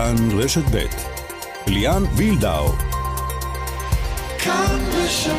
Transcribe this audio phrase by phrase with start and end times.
[0.00, 0.84] כאן רשת ב'
[1.66, 2.72] ליאן וילדאו
[4.38, 5.32] כאן רשת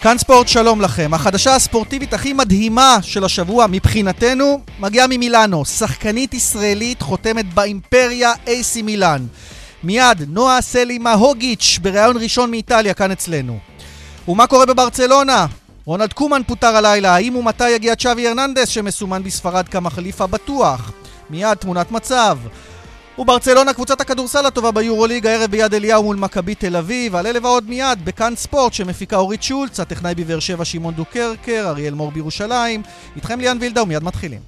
[0.00, 1.14] כאן ספורט, שלום לכם.
[1.14, 5.64] החדשה הספורטיבית הכי מדהימה של השבוע מבחינתנו מגיעה ממילאנו.
[5.64, 9.26] שחקנית ישראלית חותמת באימפריה אייסי מילאן.
[9.82, 13.58] מיד, נועה סלימה הוגיץ' בריאיון ראשון מאיטליה כאן אצלנו.
[14.28, 15.46] ומה קורה בברצלונה?
[15.86, 20.92] רונלד קומן פוטר הלילה, האם ומתי יגיע צ'אבי הרננדס שמסומן בספרד כמחליף הבטוח?
[21.30, 22.38] מיד תמונת מצב.
[23.18, 27.68] וברצלונה קבוצת הכדורסל הטובה ביורוליג הערב ביד אליהו מול מכבי תל אביב, על אלה ועוד
[27.68, 32.82] מיד בכאן ספורט שמפיקה אורית שולץ, הטכנאי בבאר שבע שמעון דוקרקר, אריאל מור בירושלים.
[33.16, 34.40] איתכם ליאן וילדאו ומיד מתחילים.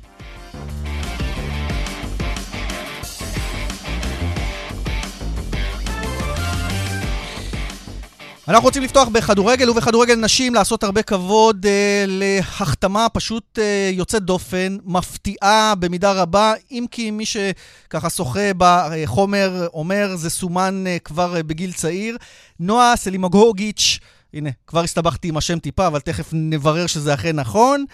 [8.48, 14.77] אנחנו רוצים לפתוח בכדורגל ובכדורגל נשים, לעשות הרבה כבוד אה, להחתמה פשוט אה, יוצאת דופן,
[14.84, 21.42] מפתיעה במידה רבה, אם כי מי שככה שוחה בחומר אומר זה סומן אה, כבר אה,
[21.42, 22.17] בגיל צעיר.
[22.61, 23.98] נועה סלימגוגיץ',
[24.34, 27.84] הנה, כבר הסתבכתי עם השם טיפה, אבל תכף נברר שזה אכן נכון.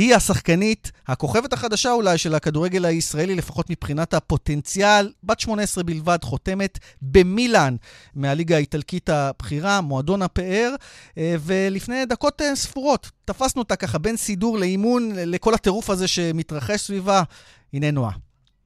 [0.00, 6.78] היא השחקנית, הכוכבת החדשה אולי של הכדורגל הישראלי, לפחות מבחינת הפוטנציאל, בת 18 בלבד, חותמת
[7.02, 7.76] במילאן,
[8.14, 10.74] מהליגה האיטלקית הבכירה, מועדון הפאר,
[11.18, 16.80] אה, ולפני דקות אה, ספורות תפסנו אותה ככה בין סידור לאימון, לכל הטירוף הזה שמתרחש
[16.80, 17.22] סביבה.
[17.72, 18.12] הנה נועה.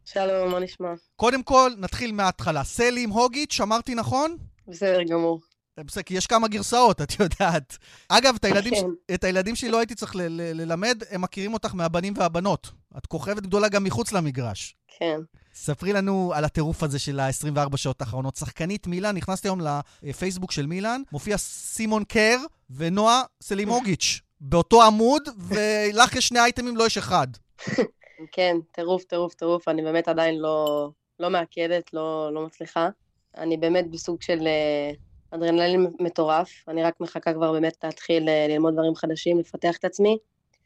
[0.04, 0.92] שלום, מה נשמע?
[1.16, 2.64] קודם כל, נתחיל מההתחלה.
[2.64, 4.36] סלים הוגיץ', אמרתי נכון?
[4.68, 5.40] בסדר גמור.
[5.80, 7.78] בסדר, כי יש כמה גרסאות, את יודעת.
[8.08, 9.14] אגב, את הילדים, כן.
[9.14, 12.70] את הילדים שלי לא הייתי צריך ללמד, הם מכירים אותך מהבנים והבנות.
[12.98, 14.76] את כוכבת גדולה גם מחוץ למגרש.
[14.98, 15.20] כן.
[15.54, 18.36] ספרי לנו על הטירוף הזה של ה-24 שעות האחרונות.
[18.36, 19.60] שחקנית מילאן, נכנסתי היום
[20.02, 22.38] לפייסבוק של מילאן, מופיע סימון קר
[22.70, 27.26] ונועה סלימוגיץ' באותו עמוד, ולך יש שני אייטמים, לא יש אחד.
[28.32, 29.68] כן, טירוף, טירוף, טירוף.
[29.68, 30.88] אני באמת עדיין לא,
[31.20, 32.88] לא מעכדת, לא, לא מצליחה.
[33.36, 34.38] אני באמת בסוג של...
[35.34, 39.84] אה, אדרנלין מטורף, אני רק מחכה כבר באמת להתחיל אה, ללמוד דברים חדשים, לפתח את
[39.84, 40.18] עצמי,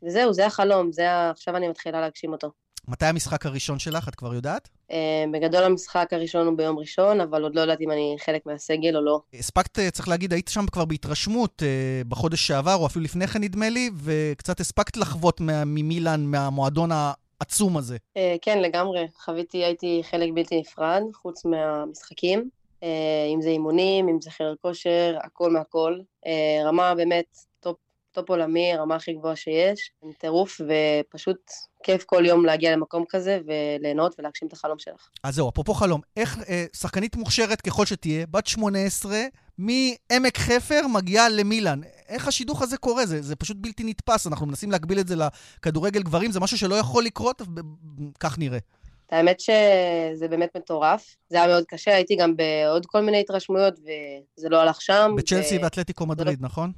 [0.03, 1.31] וזהו, זה החלום, זה ה...
[1.31, 2.51] עכשיו אני מתחילה להגשים אותו.
[2.89, 4.69] מתי המשחק הראשון שלך, את כבר יודעת?
[4.91, 4.95] Uh,
[5.33, 9.01] בגדול המשחק הראשון הוא ביום ראשון, אבל עוד לא יודעת אם אני חלק מהסגל או
[9.01, 9.21] לא.
[9.35, 11.63] הספקת, אה, צריך להגיד, היית שם כבר בהתרשמות
[12.09, 17.97] בחודש שעבר, או אפילו לפני כן נדמה לי, וקצת הספקת לחוות ממילן, מהמועדון העצום הזה.
[18.43, 19.07] כן, לגמרי.
[19.25, 22.51] חוויתי, הייתי חלק בלתי נפרד, חוץ מהמשחקים.
[22.83, 22.89] אה,
[23.35, 25.99] אם זה אימונים, אם זה חדר כושר, הכל מהכל.
[26.27, 27.77] אה, רמה באמת טופ,
[28.13, 31.51] טופ עולמי, רמה הכי גבוהה שיש, עם טירוף, ופשוט
[31.83, 35.09] כיף כל יום להגיע למקום כזה וליהנות ולהגשים את החלום שלך.
[35.25, 39.19] אז זהו, אפרופו חלום, איך אה, שחקנית מוכשרת ככל שתהיה, בת 18,
[39.59, 41.81] מעמק חפר מגיעה למילאן.
[42.09, 43.07] איך השידוך הזה קורה?
[43.07, 46.75] זה, זה פשוט בלתי נתפס, אנחנו מנסים להגביל את זה לכדורגל גברים, זה משהו שלא
[46.75, 47.43] יכול לקרות,
[48.21, 48.59] כך נראה.
[49.11, 51.17] האמת שזה באמת מטורף.
[51.29, 55.15] זה היה מאוד קשה, הייתי גם בעוד כל מיני התרשמויות, וזה לא הלך שם.
[55.17, 55.63] בצ'לסי ו...
[55.63, 56.73] ואתלטיקו לא- מדריד, נכון?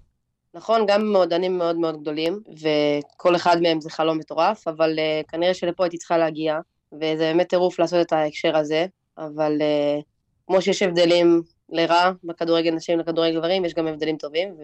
[0.54, 5.54] נכון, גם מועדונים מאוד מאוד גדולים, וכל אחד מהם זה חלום מטורף, אבל uh, כנראה
[5.54, 6.58] שלפה הייתי צריכה להגיע,
[6.92, 8.86] וזה באמת טירוף לעשות את ההקשר הזה,
[9.18, 10.02] אבל uh,
[10.46, 11.42] כמו שיש הבדלים
[11.72, 14.54] לרע בכדורגל נשים לכדורגל גברים, יש גם הבדלים טובים,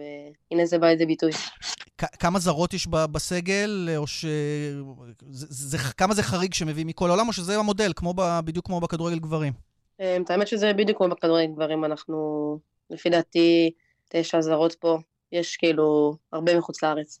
[0.51, 1.31] והנה זה בא לידי ביטוי.
[1.97, 4.25] כמה זרות יש בסגל, או ש...
[5.29, 8.79] זה, זה, כמה זה חריג שמביא מכל העולם, או שזה המודל, כמו ב, בדיוק כמו
[8.79, 9.53] בכדורגל גברים?
[9.99, 12.59] אמ, את האמת שזה בדיוק כמו בכדורגל גברים, אנחנו,
[12.89, 13.71] לפי דעתי,
[14.09, 14.97] תשע זרות פה,
[15.31, 17.19] יש כאילו הרבה מחוץ לארץ.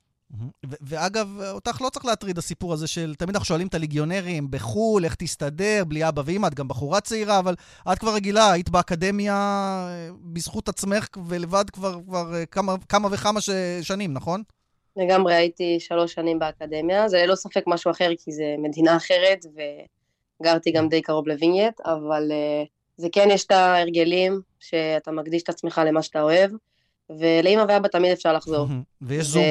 [0.63, 5.15] ואגב, אותך לא צריך להטריד הסיפור הזה של, תמיד אנחנו שואלים את הליגיונרים בחו"ל, איך
[5.15, 7.55] תסתדר, בלי אבא ואמא, את גם בחורה צעירה, אבל
[7.91, 13.41] את כבר רגילה, היית באקדמיה אה, בזכות עצמך ולבד כבר, כבר אה, כמה, כמה וכמה
[13.41, 13.49] ש...
[13.81, 14.43] שנים, נכון?
[14.95, 19.45] לגמרי, הייתי שלוש שנים באקדמיה, זה ללא ספק משהו אחר, כי זה מדינה אחרת,
[20.41, 22.67] וגרתי גם די קרוב לווינגייט, אבל uh,
[22.97, 26.51] זה כן, יש את ההרגלים, שאתה מקדיש את עצמך למה שאתה אוהב.
[27.09, 28.67] ולאמא ואבא תמיד אפשר לחזור.
[29.01, 29.43] ויש זום.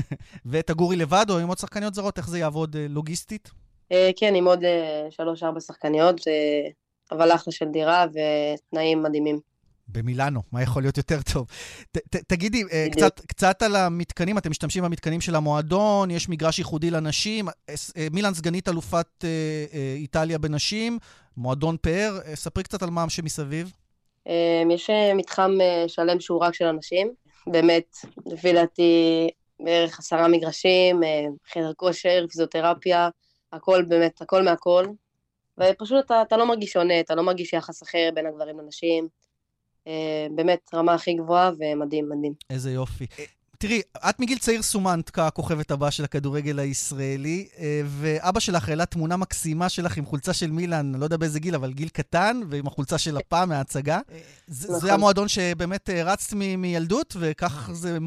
[0.50, 2.18] ותגורי לבד או עם עוד שחקניות זרות?
[2.18, 3.50] איך זה יעבוד אה, לוגיסטית?
[3.92, 6.20] אה, כן, עם עוד אה, שלוש-ארבע שחקניות,
[7.12, 9.40] אבל אחלה של דירה ותנאים מדהימים.
[9.92, 11.46] במילאנו, מה יכול להיות יותר טוב?
[11.92, 12.62] ת, ת, תגידי,
[12.92, 17.48] קצת, קצת על המתקנים, אתם משתמשים במתקנים של המועדון, יש מגרש ייחודי לנשים,
[18.10, 19.24] מילאן סגנית אלופת
[19.96, 20.98] איטליה בנשים,
[21.36, 23.72] מועדון פאר, ספרי קצת על מה שמסביב.
[24.26, 27.12] אמ, יש אה, מתחם אה, שלם שהוא רק של אנשים,
[27.46, 27.96] באמת,
[28.26, 29.28] לפי דעתי
[29.60, 33.08] בערך עשרה מגרשים, אה, חדר כושר, פיזיותרפיה,
[33.52, 34.86] הכל באמת, הכל מהכל.
[35.60, 39.08] ופשוט אתה, אתה לא מרגיש שונה, אתה לא מרגיש יחס אחר בין הגברים לנשים.
[40.30, 42.32] באמת, רמה הכי גבוהה ומדהים, מדהים.
[42.50, 43.06] איזה יופי.
[43.60, 49.16] תראי, את מגיל צעיר סומנת ככוכבת הבאה של הכדורגל הישראלי, אה, ואבא שלך העלה תמונה
[49.16, 52.98] מקסימה שלך עם חולצה של מילאן, לא יודע באיזה גיל, אבל גיל קטן, ועם החולצה
[52.98, 54.00] של הפעם מההצגה.
[54.46, 54.80] זה, נכון.
[54.80, 57.98] זה המועדון שבאמת אה, רצת מ- מילדות, וכך זה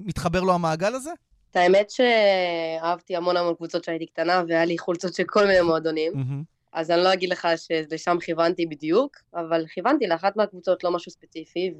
[0.00, 1.10] מתחבר לו המעגל הזה?
[1.50, 6.12] את האמת שאהבתי המון המון קבוצות כשהייתי קטנה, והיה לי חולצות של כל מיני מועדונים.
[6.72, 11.74] אז אני לא אגיד לך שלשם כיוונתי בדיוק, אבל כיוונתי לאחת מהקבוצות, לא משהו ספציפי,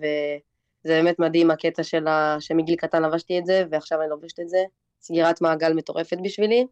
[0.84, 4.58] וזה באמת מדהים הקטע שלה, שמגיל קטן לבשתי את זה, ועכשיו אני לובשת את זה.
[5.02, 6.66] סגירת מעגל מטורפת בשבילי,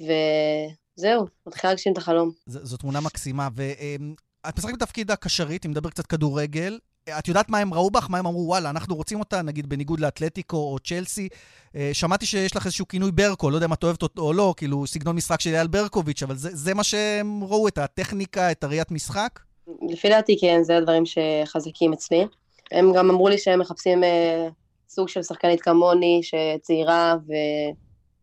[0.00, 2.30] וזהו, מתחילה להגשים את החלום.
[2.46, 6.78] ז- זו תמונה מקסימה, ואת משחקת בתפקיד הקשרית, אם נדבר קצת כדורגל,
[7.18, 8.06] את יודעת מה הם ראו בך?
[8.10, 11.28] מה הם אמרו, וואלה, אנחנו רוצים אותה, נגיד בניגוד לאתלטיקו או צ'לסי.
[11.76, 14.54] אה, שמעתי שיש לך איזשהו כינוי ברקו, לא יודע אם את אוהבת אותו או לא,
[14.56, 18.64] כאילו סגנון משחק של אייל ברקוביץ', אבל זה, זה מה שהם ראו, את הטכניקה, את
[18.64, 19.40] הראיית משחק?
[19.88, 22.26] לפי דעתי כן, זה הדברים שחזקים אצלי.
[22.72, 24.48] הם גם אמרו לי שהם מחפשים אה,
[24.88, 27.14] סוג של שחקנית כמוני, שצעירה,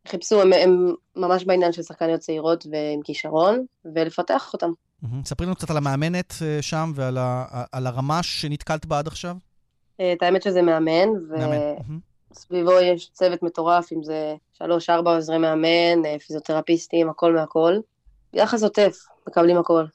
[0.06, 3.66] וחיפשו, הם, הם ממש בעניין של שחקניות צעירות ועם כישרון,
[3.96, 4.72] ולפתח אותם.
[5.26, 9.36] ספרי לנו קצת על המאמנת אה, שם ועל ה, על הרמה שנתקלת בה עד עכשיו.
[10.00, 11.10] אה, את האמת שזה מאמן,
[12.32, 17.74] וסביבו יש צוות מטורף, אם זה שלוש-ארבע עוזרי מאמן, אה, פיזיותרפיסטים, הכל מהכל.
[18.34, 18.98] יחס עוטף,
[19.30, 19.86] מקבלים הכל.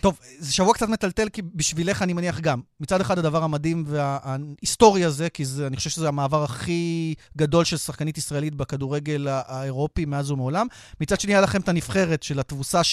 [0.00, 2.60] טוב, זה שבוע קצת מטלטל, כי בשבילך אני מניח גם.
[2.80, 7.76] מצד אחד הדבר המדהים וההיסטורי הזה, כי זה, אני חושב שזה המעבר הכי גדול של
[7.76, 10.66] שחקנית ישראלית בכדורגל האירופי מאז ומעולם.
[11.00, 12.84] מצד שני, היה לכם את הנבחרת של התבוסה 7-0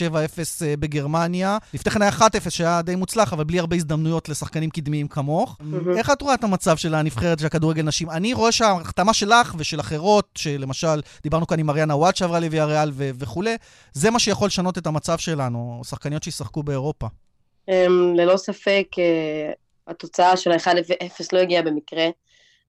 [0.61, 1.57] אה, בגרמניה.
[1.73, 5.57] לפני כן היה 1-0 שהיה די מוצלח, אבל בלי הרבה הזדמנויות לשחקנים קדמיים כמוך.
[5.97, 8.09] איך את רואה את המצב של הנבחרת של הכדורגל נשים?
[8.09, 12.91] אני רואה שההחתמה שלך ושל אחרות, שלמשל, דיברנו כאן עם אריאנה וואט שעברה לוויה ריאל
[12.95, 13.55] וכולי,
[13.93, 15.70] זה מה שיכול לשנות את המצב שלנו.
[15.83, 17.07] שחקניות שישחקו באירופה?
[17.69, 17.73] Um,
[18.15, 19.55] ללא ספק, uh,
[19.87, 22.09] התוצאה של ה-1-0 לא הגיעה במקרה.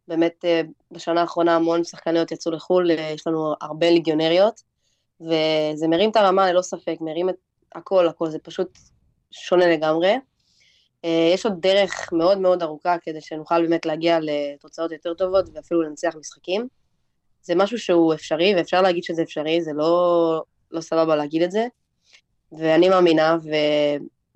[0.09, 4.63] באמת, uh, בשנה האחרונה המון שחקניות יצאו לחו"ל, uh, יש לנו הרבה ליגיונריות,
[5.21, 7.35] וזה מרים את הרמה ללא ספק, מרים את
[7.75, 8.79] הכל, הכל, זה פשוט
[9.31, 10.15] שונה לגמרי.
[11.35, 16.15] יש עוד דרך מאוד מאוד ארוכה כדי שנוכל באמת להגיע לתוצאות יותר טובות ואפילו לנצח
[16.21, 16.69] משחקים.
[17.43, 21.67] זה משהו שהוא אפשרי, ואפשר להגיד שזה אפשרי, זה לא, לא סבבה להגיד את זה.
[22.59, 23.37] ואני מאמינה,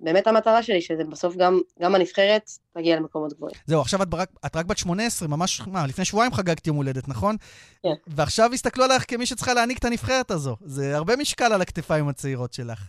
[0.01, 3.55] ובאמת המטרה שלי, שזה בסוף גם, גם הנבחרת תגיע למקומות גבוהים.
[3.65, 7.07] זהו, עכשיו את, ברק, את רק בת 18, ממש, מה, לפני שבועיים חגגת יום הולדת,
[7.07, 7.35] נכון?
[7.83, 7.93] כן.
[8.07, 10.55] ועכשיו הסתכלו עליך כמי שצריכה להעניק את הנבחרת הזו.
[10.65, 12.79] זה הרבה משקל על הכתפיים הצעירות שלך.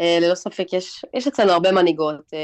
[0.00, 2.30] אה, ללא ספק, יש, יש אצלנו הרבה מנהיגות.
[2.34, 2.38] אה,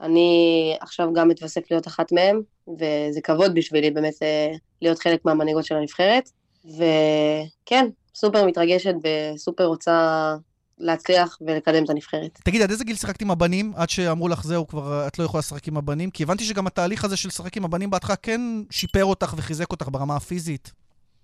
[0.00, 4.52] אני עכשיו גם מתווסף להיות אחת מהן, וזה כבוד בשבילי באמת אה,
[4.82, 6.30] להיות חלק מהמנהיגות של הנבחרת.
[6.64, 10.34] וכן, סופר מתרגשת וסופר רוצה
[10.78, 12.40] להצליח ולקדם את הנבחרת.
[12.44, 13.72] תגיד, עד איזה גיל שיחקת עם הבנים?
[13.76, 16.10] עד שאמרו לך, זהו, כבר את לא יכולה לשחק עם הבנים?
[16.10, 18.40] כי הבנתי שגם התהליך הזה של לשחק עם הבנים בהתחלה כן
[18.70, 20.72] שיפר אותך וחיזק אותך ברמה הפיזית.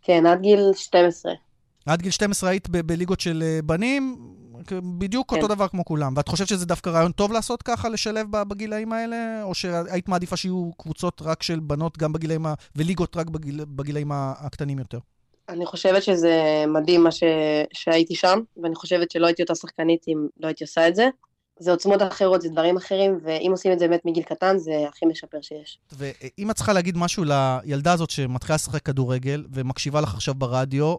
[0.02, 1.32] כן, עד גיל 12.
[1.86, 4.16] עד גיל 12 היית ב- בליגות של אה, בנים,
[4.98, 5.36] בדיוק כן.
[5.36, 6.14] אותו דבר כמו כולם.
[6.16, 9.42] ואת חושבת שזה דווקא רעיון טוב לעשות ככה, לשלב בגילאים האלה?
[9.42, 12.54] או שהיית מעדיפה שיהיו קבוצות רק של בנות גם בגילאים ה...
[12.76, 13.64] וליגות רק בגיל...
[13.64, 14.98] בגילאים הקטנים יותר?
[15.48, 17.22] אני חושבת שזה מדהים מה ש...
[17.72, 21.08] שהייתי שם, ואני חושבת שלא הייתי אותה שחקנית אם לא הייתי עושה את זה.
[21.58, 25.06] זה עוצמות אחרות, זה דברים אחרים, ואם עושים את זה באמת מגיל קטן, זה הכי
[25.06, 25.78] משפר שיש.
[25.92, 30.96] ואם את צריכה להגיד משהו לילדה הזאת שמתחילה לשחק כדורגל, ומקשיבה לך עכשיו ברדיו,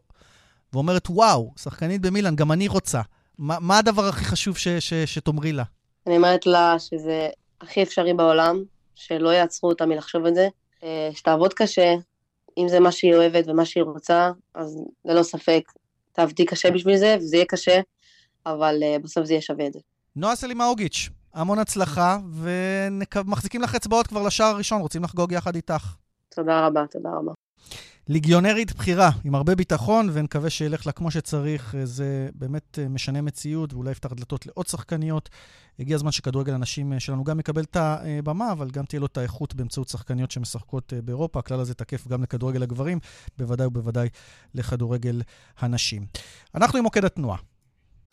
[0.73, 3.01] ואומרת, וואו, שחקנית במילאן, גם אני רוצה.
[3.37, 5.63] מה, מה הדבר הכי חשוב ש, ש, שתאמרי לה?
[6.07, 7.29] אני אומרת לה שזה
[7.61, 8.63] הכי אפשרי בעולם,
[8.95, 10.47] שלא יעצרו אותה מלחשוב את זה,
[10.83, 11.95] אה, שתעבוד קשה,
[12.57, 15.71] אם זה מה שהיא אוהבת ומה שהיא רוצה, אז ללא ספק,
[16.11, 17.81] תעבדי קשה בשביל זה, וזה יהיה קשה,
[18.45, 19.79] אבל uh, בסוף זה יהיה שווה את זה.
[20.15, 25.95] נועה סלימאוגיץ', המון הצלחה, ומחזיקים לך אצבעות כבר לשער הראשון, רוצים לחגוג יחד איתך.
[26.29, 27.31] תודה רבה, תודה רבה.
[28.07, 31.75] ליגיונרית בכירה, עם הרבה ביטחון, ונקווה שילך לה כמו שצריך.
[31.83, 35.29] זה באמת אה, משנה מציאות, ואולי יפתח דלתות לעוד שחקניות.
[35.79, 39.17] הגיע הזמן שכדורגל הנשים אה, שלנו גם יקבל את הבמה, אבל גם תהיה לו את
[39.17, 41.39] האיכות באמצעות שחקניות שמשחקות אה, באירופה.
[41.39, 42.99] הכלל הזה תקף גם לכדורגל הגברים,
[43.37, 44.09] בוודאי ובוודאי
[44.55, 45.21] לכדורגל
[45.59, 46.05] הנשים.
[46.55, 47.37] אנחנו עם מוקד התנועה.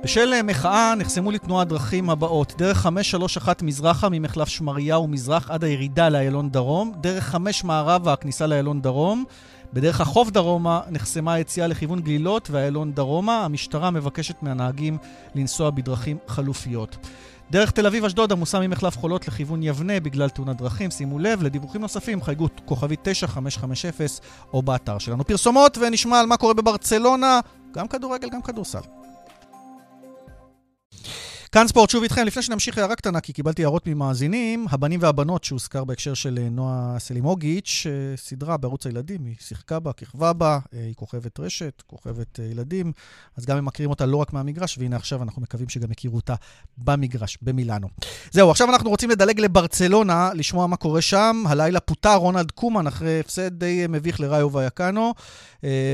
[0.03, 6.51] בשל מחאה נחסמו לתנועה הדרכים הבאות: דרך 531 מזרחה ממחלף שמריהו מזרח עד הירידה לאיילון
[6.51, 9.25] דרום, דרך 5 מערבה הכניסה לאיילון דרום,
[9.73, 13.45] בדרך החוף דרומה נחסמה היציאה לכיוון גלילות ואיילון דרומה.
[13.45, 14.99] המשטרה מבקשת מהנהגים
[15.35, 16.97] לנסוע בדרכים חלופיות.
[17.51, 20.91] דרך תל אביב-אשדוד עמוסה ממחלף חולות לכיוון יבנה בגלל תאונת דרכים.
[20.91, 23.91] שימו לב, לדיווחים נוספים חייגו כוכבי 9550
[24.53, 25.25] או באתר שלנו.
[25.25, 27.41] פרסומות ונשמע על מה קורה בברצלונה,
[27.75, 28.81] גם כדורגל, גם כדורסל.
[31.53, 32.27] כאן ספורט שוב איתכם.
[32.27, 36.97] לפני שנמשיך הערה קטנה, כי קיבלתי הערות ממאזינים, הבנים והבנות שהוזכר בהקשר של אה, נועה
[36.99, 42.39] סלימוגיץ', אה, סדרה בערוץ הילדים, היא שיחקה בה, כיכבה בה, אה, היא כוכבת רשת, כוכבת
[42.51, 42.93] ילדים,
[43.37, 46.35] אז גם הם מכירים אותה לא רק מהמגרש, והנה עכשיו אנחנו מקווים שגם יכירו אותה
[46.79, 47.89] במגרש, במילאנו.
[48.31, 51.43] זהו, עכשיו אנחנו רוצים לדלג לברצלונה, לשמוע מה קורה שם.
[51.47, 55.15] הלילה פוטר רונלד קומן אחרי הפסד די מביך לראיו ויאקנו,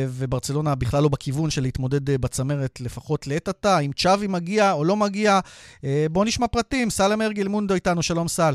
[0.09, 3.79] וברצלונה בכלל לא בכיוון של להתמודד בצמרת, לפחות לעת עתה.
[3.79, 5.41] אם צ'אבי מגיע או לא מגיע,
[6.11, 6.91] בואו נשמע פרטים.
[6.91, 8.53] סל אמרגל מונדו איתנו, שלום סל.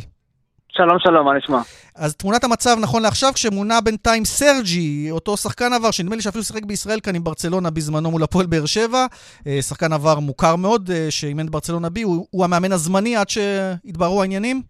[0.74, 1.58] שלום, שלום, מה נשמע?
[1.96, 6.66] אז תמונת המצב נכון לעכשיו, כשמונה בינתיים סרג'י, אותו שחקן עבר, שנדמה לי שאפילו שיחק
[6.66, 9.06] בישראל כאן עם ברצלונה בזמנו מול הפועל באר שבע,
[9.48, 14.22] אה, שחקן עבר מוכר מאוד, אה, שאימן ברצלונה בי, הוא, הוא המאמן הזמני עד שהתבררו
[14.22, 14.62] העניינים?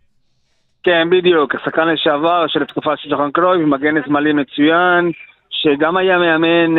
[0.83, 5.11] כן, בדיוק, השחקן לשעבר של התקופה של שחרן קרויב, מגן שמאלי מצוין,
[5.49, 6.71] שגם היה מאמן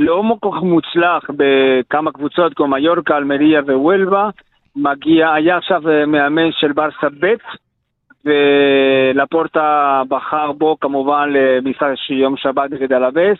[0.00, 4.28] לא כל כך מוצלח בכמה קבוצות כמו מיורקה, אלמריה ווולבה,
[4.76, 7.34] מגיע, היה עכשיו אה, מאמן של ברסה ב'
[8.24, 13.38] ולפורטה בחר בו כמובן למשחק של יום שבת נגד אלאבס,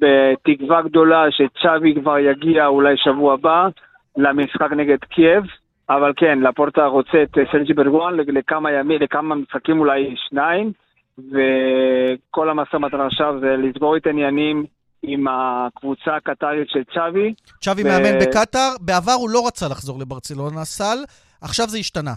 [0.00, 3.68] בתקווה גדולה שצ'אבי כבר יגיע אולי שבוע הבא
[4.16, 5.44] למשחק נגד קייב,
[5.90, 10.72] אבל כן, לפורטה רוצה את סרג'י ברחואן לכמה ימים, לכמה משחקים אולי שניים,
[11.18, 14.64] וכל המשא ומתן עכשיו זה לסגור את העניינים
[15.06, 17.34] עם הקבוצה הקטרית של צ'אבי.
[17.60, 17.86] צ'אבי ו...
[17.86, 20.98] מאמן בקטאר, בעבר הוא לא רצה לחזור לברצלונה סל,
[21.40, 22.14] עכשיו זה השתנה.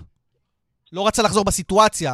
[0.94, 2.12] לא רצה לחזור בסיטואציה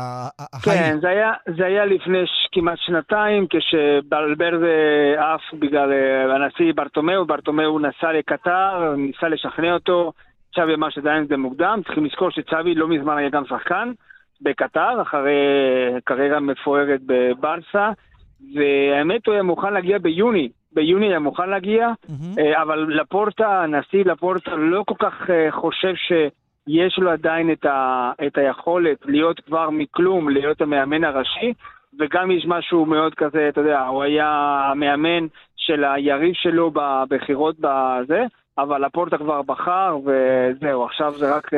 [0.64, 2.46] כן, זה היה, זה היה לפני ש...
[2.52, 4.76] כמעט שנתיים, כשבלברזה
[5.18, 10.14] עף בגלל אה, הנשיא ברטומיאו, ברטומיאו נסע לקטר, ניסה לשכנע אותו,
[10.56, 13.92] צ'אבי אמר שעדיין זה מוקדם, צריכים לזכור שצ'אבי לא מזמן היה גם שחקן
[14.42, 15.34] בקטר, אחרי
[16.04, 17.92] קריירה מפוארת בברסה,
[18.56, 22.62] והאמת הוא היה מוכן להגיע ביוני, ביוני היה מוכן להגיע, mm-hmm.
[22.62, 28.38] אבל לפורטה, הנשיא לפורטה לא כל כך אה, חושב שיש לו עדיין את, ה, את
[28.38, 31.54] היכולת להיות כבר מכלום, להיות המאמן הראשי,
[32.00, 34.28] וגם יש משהו מאוד כזה, אתה יודע, הוא היה
[34.72, 38.24] המאמן של היריב שלו בבחירות בזה,
[38.58, 41.50] אבל לפורטה כבר בחר, וזהו, עכשיו זה רק...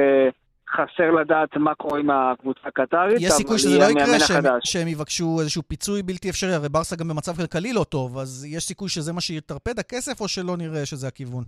[0.69, 5.37] חסר לדעת מה קורה עם הקבוצה הקטרית, יש סיכוי שזה לא יקרה, שהם, שהם יבקשו
[5.39, 9.13] איזשהו פיצוי בלתי אפשרי, הרי ברסה גם במצב כלכלי לא טוב, אז יש סיכוי שזה
[9.13, 11.43] מה שיטרפד הכסף, או שלא נראה שזה הכיוון?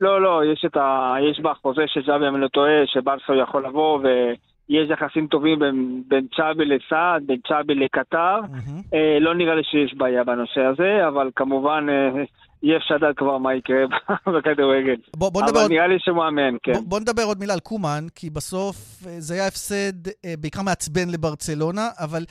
[0.00, 1.14] לא, לא, יש, את ה...
[1.30, 6.02] יש בחוזה של ג'אבי, אם אני לא טועה, שברסה יכול לבוא, ויש יחסים טובים בין,
[6.08, 8.38] בין צ'אבי לסעד, בין צ'אבי לקטר.
[8.40, 8.94] Mm-hmm.
[8.94, 11.86] אה, לא נראה לי שיש בעיה בנושא הזה, אבל כמובן...
[11.88, 12.24] אה,
[12.76, 13.84] אפשר לדעת כבר מה יקרה
[14.34, 14.96] בכדורגל.
[15.16, 15.70] בוא, בוא נדבר אבל עוד...
[15.72, 16.72] נראה לי שהוא מאמן, כן.
[16.72, 18.76] בוא, בוא נדבר עוד מילה על קומן, כי בסוף
[19.06, 22.22] אה, זה היה הפסד אה, בעיקר מעצבן לברצלונה, אבל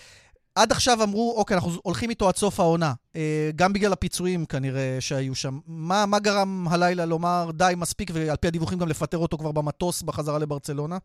[0.55, 2.91] עד עכשיו אמרו, אוקיי, אנחנו הולכים איתו עד סוף העונה.
[3.15, 5.53] אה, גם בגלל הפיצויים כנראה שהיו שם.
[5.67, 10.03] מה, מה גרם הלילה לומר די, מספיק, ועל פי הדיווחים גם לפטר אותו כבר במטוס
[10.03, 10.95] בחזרה לברצלונה?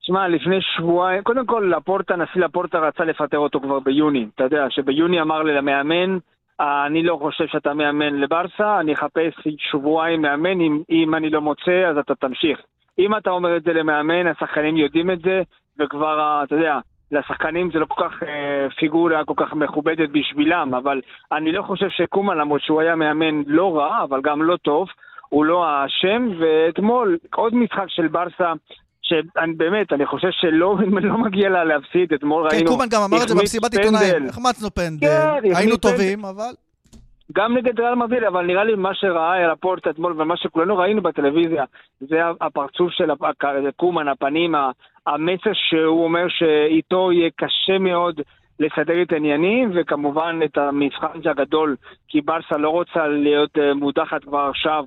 [0.00, 4.26] שמע, לפני שבועיים, קודם כל, לפורטה, נשיא לפורטה רצה לפטר אותו כבר ביוני.
[4.34, 6.18] אתה יודע, שביוני אמר למאמן,
[6.60, 11.86] אני לא חושב שאתה מאמן לברסה, אני אחפש שבועיים מאמן, אם, אם אני לא מוצא
[11.90, 12.60] אז אתה תמשיך.
[12.98, 15.42] אם אתה אומר את זה למאמן, השחקנים יודעים את זה,
[15.78, 16.78] וכבר, אתה יודע,
[17.12, 21.00] לשחקנים זה לא כל כך אה, פיגורה כל כך מכובדת בשבילם, אבל
[21.32, 24.88] אני לא חושב שקומן, למרות שהוא היה מאמן לא רע, אבל גם לא טוב,
[25.28, 28.52] הוא לא האשם, ואתמול עוד משחק של ברסה
[29.14, 30.76] שבאמת, אני חושב שלא
[31.10, 32.70] לא מגיע לה להפסיד, אתמול כן, ראינו...
[32.70, 35.06] כן, קומן גם אמר את זה במסיבת עיתונאים, החמצנו פנדל,
[35.42, 36.28] כן, היינו טובים, פנדל.
[36.28, 36.52] אבל...
[37.32, 41.64] גם נגד ריאל מדריד, אבל נראה לי מה שראה רפורט אתמול ומה שכולנו ראינו בטלוויזיה,
[42.00, 43.10] זה הפרצוף של
[43.76, 44.54] קומן, הפנים,
[45.06, 48.20] המסר שהוא אומר שאיתו יהיה קשה מאוד
[48.60, 51.76] לסדר את העניינים, וכמובן את המשחק הגדול,
[52.08, 54.84] כי ברסה לא רוצה להיות אה, מודחת כבר עכשיו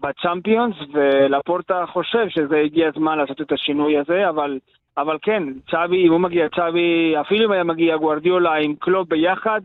[0.00, 4.58] בצ'אמפיונס, ולפורטה חושב שזה הגיע הזמן לעשות את השינוי הזה, אבל,
[4.96, 9.60] אבל כן, צ'אבי, אם הוא מגיע צ'אבי, אפילו אם היה מגיע גוארדיולה עם קלוב ביחד,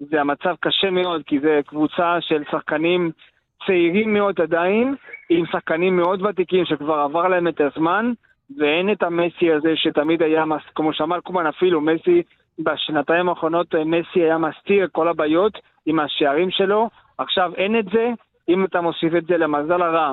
[0.00, 3.10] זה המצב קשה מאוד, כי זה קבוצה של שחקנים
[3.66, 4.94] צעירים מאוד עדיין,
[5.30, 8.12] עם שחקנים מאוד ותיקים שכבר עבר להם את הזמן,
[8.58, 10.44] ואין את המסי הזה שתמיד היה,
[10.74, 12.22] כמו שאמר קומן אפילו, מסי
[12.58, 18.10] בשנתיים האחרונות, מסי היה מסתיר כל הבעיות עם השערים שלו, עכשיו אין את זה,
[18.50, 20.12] אם אתה מוסיף את זה למזל הרע,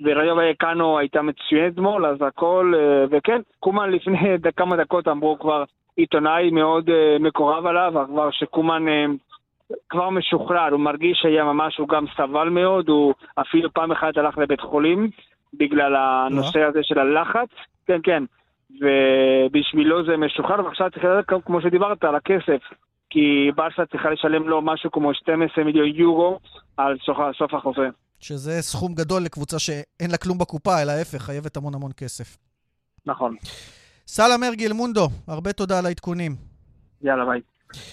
[0.00, 4.18] וראיו ויקאנו הייתה מצוינת אתמול, אז הכל, אה, וכן, קומן לפני
[4.56, 5.64] כמה דקות אמרו כבר
[5.96, 9.04] עיתונאי מאוד אה, מקורב עליו, כבר שקומן אה,
[9.88, 14.38] כבר משוחרר, הוא מרגיש שהיה ממש, הוא גם סבל מאוד, הוא אפילו פעם אחת הלך
[14.38, 15.10] לבית חולים
[15.54, 17.48] בגלל הנושא הזה של הלחץ,
[17.86, 18.22] כן, כן,
[18.80, 22.60] ובשבילו זה משוחרר, ועכשיו צריך לדעת, כמו שדיברת, על הכסף.
[23.14, 26.40] כי ברסה צריכה לשלם לו משהו כמו 12 מיליון יורו
[26.76, 27.88] על סוף, סוף החוזה.
[28.20, 32.36] שזה סכום גדול לקבוצה שאין לה כלום בקופה, אלא ההפך, חייבת המון המון כסף.
[33.06, 33.36] נכון.
[34.06, 36.36] סאלה מרגי אלמונדו, הרבה תודה על העדכונים.
[37.02, 37.40] יאללה, ביי.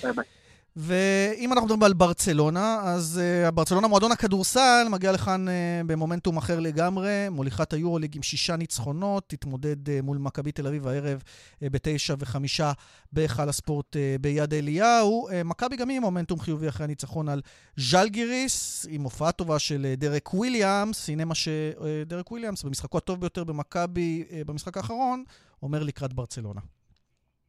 [0.04, 0.41] ביי ביי.
[0.76, 5.52] ואם אנחנו מדברים על ברצלונה, אז אה, ברצלונה, מועדון הכדורסל, מגיע לכאן אה,
[5.88, 11.24] במומנטום אחר לגמרי, מוליכת היורוליג עם שישה ניצחונות, תתמודד אה, מול מכבי תל אביב הערב
[11.24, 12.72] אה, בתשע וחמישה
[13.12, 15.28] בהיכל הספורט אה, ביד אליהו.
[15.30, 17.42] אה, מכבי גם היא מומנטום חיובי אחרי הניצחון על
[17.78, 21.10] ז'לגיריס, עם הופעה טובה של אה, דרק וויליאמס.
[21.10, 25.24] הנה מה שדרק אה, וויליאמס, במשחקו הטוב ביותר במכבי אה, במשחק האחרון,
[25.64, 26.62] אומר לקראת ברצלונה.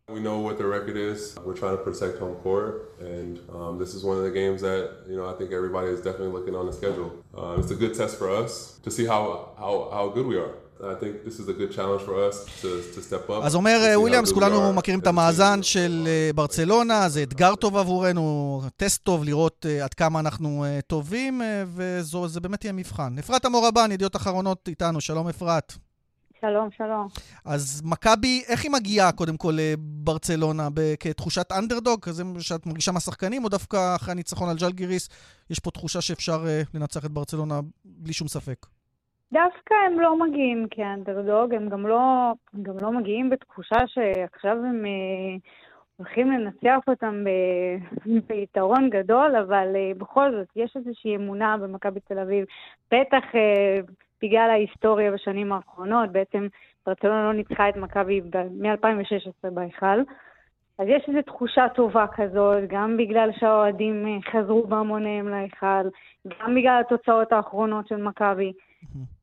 [0.09, 1.37] We know what the record is.
[1.45, 4.85] We're trying to protect home court, and um, this is one of the games that
[5.09, 7.11] you know I think everybody is definitely looking on the schedule.
[7.33, 9.23] Uh, it's a good test for us to see how
[9.63, 10.55] how, how good we are.
[10.93, 13.45] I think this is a good challenge for us to, to step up.
[13.45, 19.25] אז אומר וויליאמס, כולנו מכירים את המאזן של ברצלונה, זה אתגר טוב עבורנו, טסט טוב
[19.25, 21.41] לראות עד כמה אנחנו טובים,
[21.75, 23.19] וזה באמת יהיה מבחן.
[23.19, 25.73] אפרת המורבן, ידיעות אחרונות איתנו, שלום אפרת.
[26.47, 27.07] שלום, שלום.
[27.45, 30.69] אז מכבי, איך היא מגיעה קודם כל לברצלונה?
[31.01, 35.09] כתחושת אנדרדוג, כזה שאת מרגישה מהשחקנים, או דווקא אחרי הניצחון על ג'לגיריס,
[35.51, 38.67] יש פה תחושה שאפשר uh, לנצח את ברצלונה בלי שום ספק?
[39.33, 42.33] דווקא הם לא מגיעים כאנדרדוג, הם גם לא,
[42.63, 45.41] גם לא מגיעים בתחושה שעכשיו הם uh,
[45.97, 47.31] הולכים לנצח אותם ב,
[48.29, 52.45] ביתרון גדול, אבל uh, בכל זאת, יש איזושהי אמונה במכבי תל אביב.
[52.91, 53.25] בטח...
[53.33, 56.47] Uh, בגלל ההיסטוריה בשנים האחרונות, בעצם
[56.87, 58.21] ברצלונה לא ניצחה את מכבי
[58.61, 60.01] מ-2016 בהיכל.
[60.79, 65.89] אז יש איזו תחושה טובה כזאת, גם בגלל שהאוהדים אה, חזרו בהמוניהם להיכל,
[66.27, 68.53] גם בגלל התוצאות האחרונות של מכבי.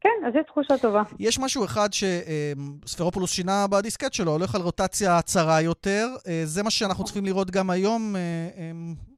[0.01, 1.03] כן, אז יש תחושה טובה.
[1.19, 6.07] יש משהו אחד שספרופולוס שינה בדיסקט שלו, הולך על רוטציה צרה יותר.
[6.27, 8.71] אה, זה מה שאנחנו צריכים לראות גם היום, אה,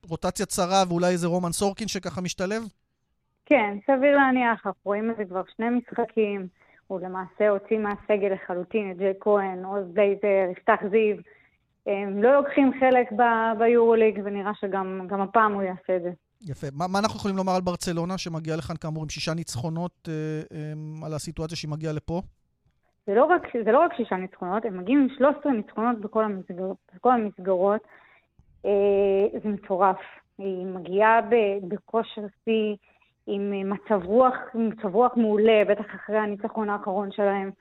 [0.09, 2.63] רוטציה צרה ואולי איזה רומן סורקין שככה משתלב?
[3.51, 6.47] כן, סביר להניח, אנחנו רואים את זה כבר שני משחקים.
[6.87, 11.15] הוא למעשה הוציא מהסגל לחלוטין את ג'יי כהן, עוז בלייזר, יפתח זיו.
[11.85, 13.11] הם לא לוקחים חלק
[13.59, 16.11] ביורוליג, ונראה שגם הפעם הוא יעשה את זה.
[16.41, 16.67] יפה.
[16.73, 20.13] מה, מה אנחנו יכולים לומר על ברצלונה, שמגיעה לכאן כאמור עם שישה ניצחונות, אה,
[20.51, 22.21] אה, על הסיטואציה שהיא מגיעה לפה?
[23.07, 26.71] זה לא, רק, זה לא רק שישה ניצחונות, הם מגיעים עם 13 ניצחונות בכל, המסגר,
[26.95, 27.81] בכל המסגרות.
[28.65, 29.99] אה, זה מטורף.
[30.37, 31.19] היא מגיעה
[31.67, 32.75] בכושר שיא.
[33.27, 37.51] עם מצב רוח, מצב רוח מעולה, בטח אחרי הניצחון האחרון שלהם.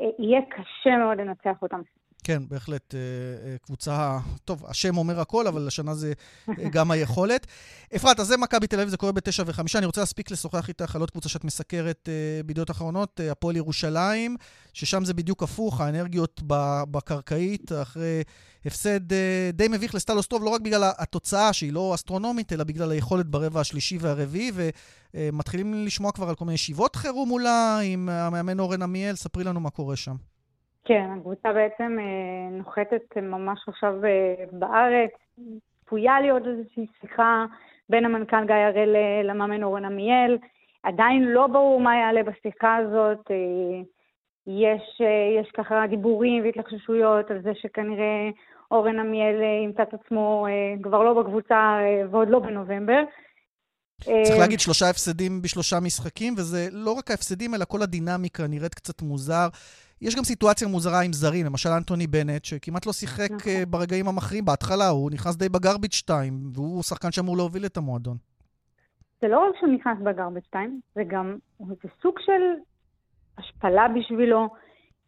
[0.00, 1.80] אה, יהיה קשה מאוד לנצח אותם.
[2.24, 6.12] כן, בהחלט אה, קבוצה, טוב, השם אומר הכל, אבל השנה זה
[6.70, 7.46] גם היכולת.
[7.96, 9.78] אפרת, אז זה מכבי תל אביב, זה קורה בתשע וחמישה.
[9.78, 12.08] אני רוצה להספיק לשוחח איתך על עוד קבוצה שאת מסקרת
[12.46, 14.36] בידיעות אחרונות, הפועל ירושלים,
[14.72, 16.42] ששם זה בדיוק הפוך, האנרגיות
[16.90, 18.22] בקרקעית, אחרי
[18.66, 23.26] הפסד אה, די מביך לסטלוסטוב, לא רק בגלל התוצאה, שהיא לא אסטרונומית, אלא בגלל היכולת
[23.26, 24.52] ברבע השלישי והרביעי,
[25.14, 29.16] ומתחילים לשמוע כבר על כל מיני ישיבות חירום אולי עם המאמן אורן עמיאל.
[29.16, 30.14] ספרי לנו מה קורה שם.
[30.84, 35.10] כן, הקבוצה בעצם אה, נוחתת ממש עכשיו אה, בארץ.
[35.84, 37.44] צפויה להיות איזושהי שיחה
[37.88, 40.38] בין המנכ"ל גיא הראל למאמן אורן עמיאל.
[40.82, 43.30] עדיין לא ברור מה יעלה בשיחה הזאת.
[44.46, 45.00] יש,
[45.40, 48.30] יש ככה דיבורים והתלחששויות על זה שכנראה
[48.70, 53.02] אורן עמיאל אה, ימצא את עצמו אה, כבר לא בקבוצה אה, ועוד לא בנובמבר.
[54.00, 59.02] צריך להגיד שלושה הפסדים בשלושה משחקים, וזה לא רק ההפסדים, אלא כל הדינמיקה נראית קצת
[59.02, 59.48] מוזר.
[60.02, 63.52] יש גם סיטואציה מוזרה עם זרים, למשל אנטוני בנט, שכמעט לא שיחק נכון.
[63.68, 68.16] ברגעים המכריעים בהתחלה, הוא נכנס די בגרביץ' 2, והוא שחקן שאמור להוביל את המועדון.
[69.20, 72.42] זה לא רק שהוא נכנס בגרביץ' 2, זה גם, זה סוג של
[73.38, 74.48] השפלה בשבילו.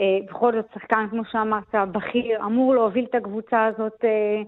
[0.01, 4.43] אה, בכל זאת, שחקן, כמו שאמרת, בכיר, אמור להוביל את הקבוצה הזאת אה,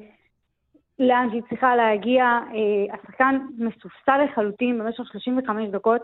[0.98, 2.24] לאן שהיא צריכה להגיע.
[2.24, 6.00] אה, השחקן מסופסל לחלוטין במשך 35 דקות,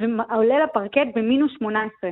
[0.00, 2.10] ועולה לפרקט במינוס 18.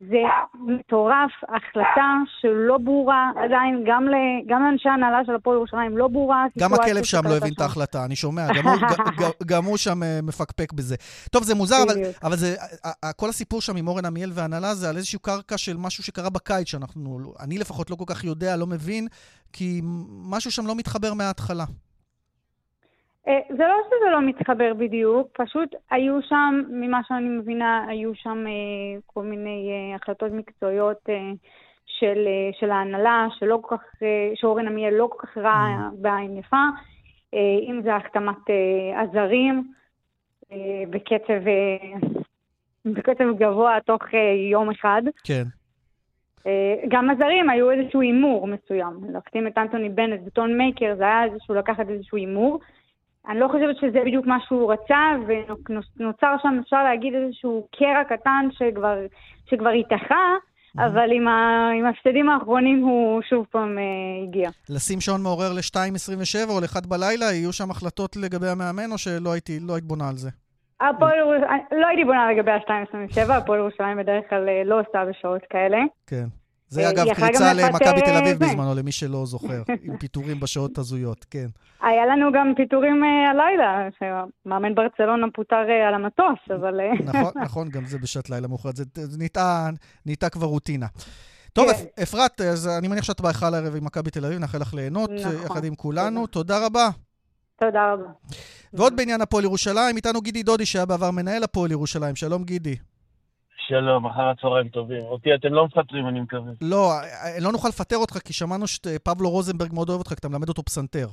[0.00, 0.22] זה
[0.54, 4.14] מטורף, החלטה שלא ברורה עדיין, גם, ל,
[4.48, 6.44] גם לאנשי ההנהלה של הפועל ירושלים לא ברורה.
[6.58, 8.80] גם הכלב שם לא הבין את ההחלטה, אני שומע, גם הוא,
[9.20, 10.96] גם, גם הוא שם אה, מפקפק בזה.
[11.30, 12.56] טוב, זה מוזר, אבל, אבל זה,
[13.16, 16.68] כל הסיפור שם עם אורן עמיאל והנהלה זה על איזושהי קרקע של משהו שקרה בקיץ,
[16.68, 19.08] שאנחנו, אני לפחות לא כל כך יודע, לא מבין,
[19.52, 21.64] כי משהו שם לא מתחבר מההתחלה.
[23.28, 28.44] אה, זה לא שזה לא מתחבר בדיוק, פשוט היו שם, ממה שאני מבינה, היו שם
[28.46, 31.08] אה, כל מיני אה, החלטות מקצועיות
[31.86, 32.28] של,
[32.60, 33.84] של ההנהלה, שלא כל כך,
[34.34, 35.94] שאורן עמיאל לא כל כך ראה mm.
[36.02, 36.64] בעין יפה,
[37.68, 38.36] אם זה החתמת
[39.02, 39.72] הזרים
[40.90, 41.42] בקצב,
[42.84, 44.02] בקצב גבוה תוך
[44.50, 45.02] יום אחד.
[45.24, 45.42] כן.
[46.88, 48.92] גם הזרים היו איזשהו הימור מסוים.
[49.12, 52.60] להחתים את אנטוני בנט וטון מייקר, זה היה איזשהו לקחת איזשהו הימור.
[53.28, 58.48] אני לא חושבת שזה בדיוק מה שהוא רצה, ונוצר שם, אפשר להגיד, איזשהו קרע קטן
[58.50, 58.96] שכבר,
[59.46, 60.34] שכבר התאחה,
[60.78, 63.82] אבל עם, ה, עם ההפסדים האחרונים הוא שוב פעם אה,
[64.28, 64.50] הגיע.
[64.68, 69.60] לשים שעון מעורר ל-2.27 או ל-1 בלילה, יהיו שם החלטות לגבי המאמן, או שלא הייתי,
[69.60, 70.30] לא היית בונה על זה?
[70.80, 71.18] הפועל
[71.72, 75.78] לא הייתי בונה לגבי ה-2.27, הפועל ירושלים בדרך כלל אה, לא עושה בשעות כאלה.
[76.06, 76.26] כן.
[76.68, 81.26] זה אה, אגב קריצה למכבי תל אביב בזמנו, למי שלא זוכר, עם פיטורים בשעות הזויות,
[81.30, 81.46] כן.
[81.82, 85.56] היה לנו גם פיטורים uh, הלילה, שמאמן ברצלונה פוטר
[85.88, 86.80] על המטוס, אבל...
[87.04, 89.68] נכון, נכון, גם זה בשעת לילה מאוחרת, זה נהייתה,
[90.06, 90.86] נהייתה כבר רוטינה.
[91.52, 92.02] טוב, כן.
[92.02, 95.32] אפרת, אז אני מניח שאת בהיכל הערב עם מכבי תל אביב, נאחל לך ליהנות נכון,
[95.44, 96.26] יחד עם כולנו.
[96.26, 96.88] תודה, תודה רבה.
[97.56, 98.10] תודה רבה.
[98.72, 102.16] ועוד בעניין הפועל ירושלים, איתנו גידי דודי, שהיה בעבר מנהל הפועל ירושלים.
[102.16, 102.76] שלום, גידי.
[103.68, 105.02] שלום, אחר הצהריים טובים.
[105.02, 106.52] אותי אתם לא מפטרים, אני מקווה.
[106.60, 106.92] לא,
[107.40, 110.62] לא נוכל לפטר אותך, כי שמענו שפבלו רוזנברג מאוד אוהב אותך, כי אתה מלמד אותו
[110.62, 111.08] פסנתר.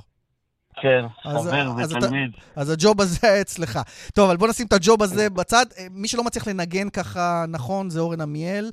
[0.80, 2.30] כן, חבר ותלמיד.
[2.56, 3.80] אז הג'וב הזה היה אצלך.
[4.14, 5.66] טוב, אבל בוא נשים את הג'וב הזה בצד.
[5.90, 8.70] מי שלא מצליח לנגן ככה נכון זה אורן עמיאל.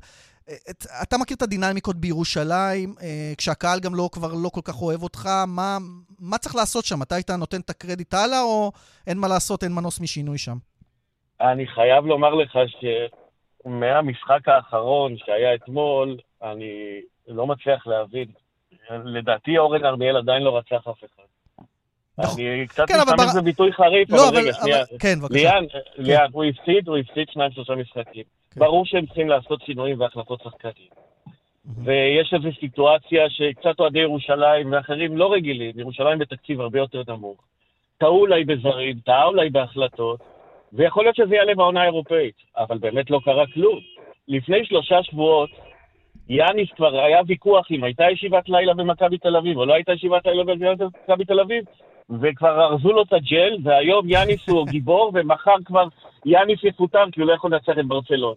[1.02, 5.28] אתה מכיר את הדינמיקות בירושלים, אה, כשהקהל גם לא, כבר לא כל כך אוהב אותך,
[5.46, 5.78] מה,
[6.20, 7.02] מה צריך לעשות שם?
[7.02, 8.72] אתה היית נותן את הקרדיט הלאה, או
[9.06, 10.56] אין מה לעשות, אין מנוס משינוי שם?
[11.40, 12.84] אני חייב לומר לך ש...
[13.64, 18.26] מהמשחק האחרון שהיה אתמול, אני לא מצליח להבין.
[18.90, 21.22] לדעתי אורן ארמיאל עדיין לא רצח אף אחד.
[22.18, 22.40] נכון.
[22.40, 23.40] אני קצת משתמש בר...
[23.40, 24.84] בביטוי חריף, לא, אבל רגע, שנייה.
[24.98, 25.34] כן, בבקשה.
[25.34, 26.02] ליאן, כן.
[26.02, 28.24] ליאן, הוא הפסיד, הוא הפסיד שניים שלושה משחקים.
[28.50, 28.60] כן.
[28.60, 30.88] ברור שהם צריכים לעשות שינויים והחלטות שחקנים.
[31.84, 37.40] ויש איזו סיטואציה שקצת אוהדי ירושלים ואחרים לא רגילים, ירושלים בתקציב הרבה יותר נמוך.
[37.98, 40.20] טעו אולי בזרים, טעה אולי בהחלטות,
[40.72, 43.78] ויכול להיות שזה יעלה בעונה האירופאית, אבל באמת לא קרה כלום.
[44.28, 45.50] לפני שלושה שבועות,
[46.28, 50.26] יאניס כבר היה ויכוח אם הייתה ישיבת לילה במכבי תל אביב או לא הייתה ישיבת
[50.26, 51.64] לילה במכבי תל אביב,
[52.20, 55.88] וכבר ארזו לו את הג'ל, והיום יאניס הוא גיבור, ומחר כבר
[56.24, 58.34] יאניס יפוטר כי הוא לא יכול לנצח את ברצלון.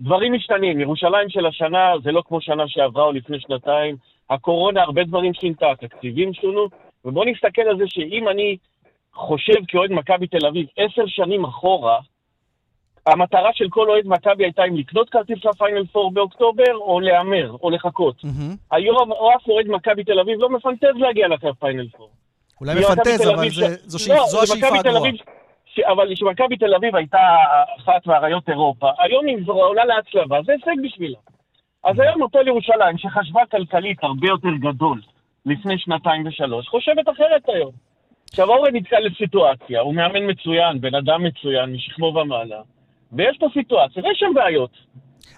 [0.00, 3.96] דברים משתנים, ירושלים של השנה זה לא כמו שנה שעברה או לפני שנתיים,
[4.30, 6.68] הקורונה הרבה דברים שינתה, התקציבים שונו,
[7.04, 8.56] ובואו נסתכל על זה שאם אני
[9.14, 11.98] חושב כאוהד מכבי תל אביב עשר שנים אחורה,
[13.06, 17.70] המטרה של כל אוהד מכבי הייתה אם לקנות כרטיס לפיינל פור באוקטובר, או להמר, או
[17.70, 18.20] לחכות.
[18.20, 18.56] Mm-hmm.
[18.70, 22.10] היום אף אוהד מכבי תל אביב לא מפנטז להגיע לפיינל פור.
[22.60, 23.58] אולי מפנטז, אבל ש...
[23.86, 24.08] זו, ש...
[24.08, 25.10] לא, זו השאיפה הגבוהה.
[25.64, 25.80] ש...
[25.80, 27.18] אבל כשמכבי תל אביב הייתה
[27.78, 31.18] אחת מאריות אירופה, היום זו עולה להצלבה, זה הישג בשבילה.
[31.84, 35.00] אז היום אותו לירושלים, שחשבה כלכלית הרבה יותר גדול
[35.46, 37.72] לפני שנתיים ושלוש, חושבת אחרת היום.
[38.32, 42.60] עכשיו, אורן נתקע לסיטואציה, הוא מאמן מצוין, בן אדם מצוין, משכמו ומעלה,
[43.12, 44.70] ויש פה סיטואציה, ויש שם בעיות.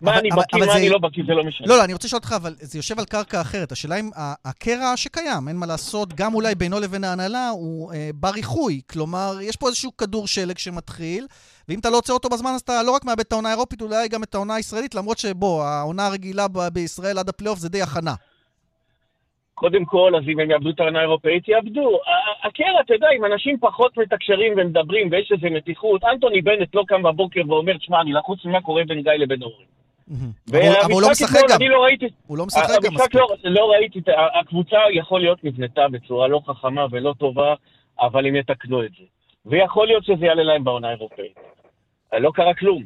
[0.03, 1.67] מה אני בקיא, מה אני לא בקיא, זה לא משנה.
[1.67, 3.73] לא, לא, אני רוצה לשאול אותך, אבל זה יושב על קרקע אחרת.
[3.73, 4.11] השאלה אם
[4.45, 8.81] הקרע שקיים, אין מה לעשות, גם אולי בינו לבין ההנהלה, הוא אה, בר איחוי.
[8.91, 11.27] כלומר, יש פה איזשהו כדור שלג שמתחיל,
[11.69, 14.09] ואם אתה לא עוצר אותו בזמן, אז אתה לא רק מאבד את העונה האירופית, אולי
[14.09, 18.15] גם את העונה הישראלית, למרות שבוא, העונה הרגילה בישראל עד הפלייאוף זה די הכנה.
[19.65, 21.99] קודם כל, אז אם הם יאבדו את העונה האירופאית, יאבדו.
[22.43, 27.03] הקרע, אתה יודע, אם אנשים פחות מתקשרים ומדברים ויש איזו מתיחות, אנטוני בנט לא קם
[27.03, 29.65] בבוקר ואומר, תשמע, אני לחוץ ממה קורה בין גיא לבין אורן.
[30.49, 31.59] אבל הוא לא משחק גם.
[31.71, 31.87] לא
[32.27, 33.15] הוא לא משחק גם מספיק.
[33.15, 34.01] לא, לא ראיתי,
[34.41, 37.55] הקבוצה יכול להיות נבנתה בצורה לא חכמה ולא טובה,
[38.01, 39.05] אבל הם יתקנו את זה.
[39.47, 41.39] ויכול להיות שזה יעלה להם בעונה האירופאית.
[42.13, 42.83] לא קרה כלום.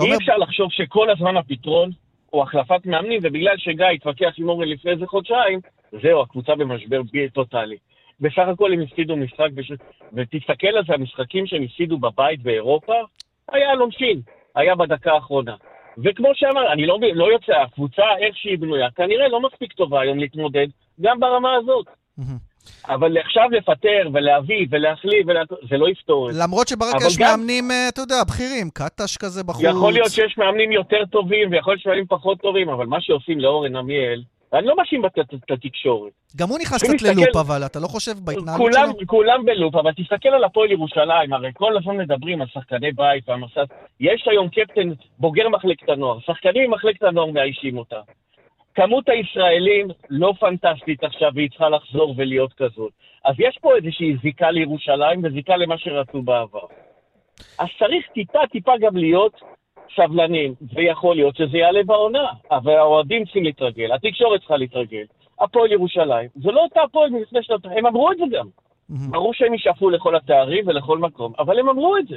[0.00, 1.90] אי אפשר לחשוב שכל הזמן הפתרון
[2.32, 5.60] או החלפת מאמנים, ובגלל שגיא התווכח עם אורן לפני איזה חודשיים,
[6.02, 7.76] זהו, הקבוצה במשבר בי טוטאלי.
[8.20, 9.72] בסך הכל הם הפסידו משחק, בש...
[10.12, 12.94] ותסתכל על זה, המשחקים שהם הפסידו בבית באירופה,
[13.52, 14.20] היה על עונשין,
[14.54, 15.54] היה בדקה האחרונה.
[16.04, 20.18] וכמו שאמר, אני לא, לא יוצא, הקבוצה, איך שהיא בנויה, כנראה לא מספיק טובה היום
[20.18, 20.66] להתמודד,
[21.00, 21.86] גם ברמה הזאת.
[22.88, 25.42] אבל עכשיו לפטר ולהביא ולהחליף, ולה...
[25.70, 26.42] זה לא יפתור את זה.
[26.42, 27.26] למרות שברקע יש גם...
[27.30, 29.64] מאמנים, אה, אתה יודע, בכירים, קטש כזה בחוץ.
[29.64, 33.76] יכול להיות שיש מאמנים יותר טובים ויכול להיות מאמנים פחות טובים, אבל מה שעושים לאורן
[33.76, 36.12] עמיאל, ואני לא מאשים את התקשורת.
[36.36, 39.06] גם הוא נכנס קצת ללופ, אבל אתה לא חושב בהתנהלות שלו?
[39.06, 43.62] כולם בלופ, אבל תסתכל על הפועל ירושלים, הרי כל הזמן מדברים על שחקני בית והמסע...
[44.00, 48.00] יש היום קפטן בוגר מחלקת הנוער, שחקנים ממחלקת הנוער מאיישים אותה.
[48.74, 52.92] כמות הישראלים לא פנטסטית עכשיו, והיא צריכה לחזור ולהיות כזאת.
[53.24, 56.66] אז יש פה איזושהי זיקה לירושלים וזיקה למה שרצו בעבר.
[57.58, 59.40] אז צריך טיפה-טיפה גם להיות
[59.96, 62.26] סבלנים, ויכול להיות שזה יעלה בעונה.
[62.50, 65.04] אבל האוהדים צריכים להתרגל, התקשורת צריכה להתרגל.
[65.40, 68.46] הפועל ירושלים, זה לא אותה הפועל מלפני שנתיים, הם אמרו את זה גם.
[69.10, 72.16] ברור שהם ישאפו לכל התארים ולכל מקום, אבל הם אמרו את זה.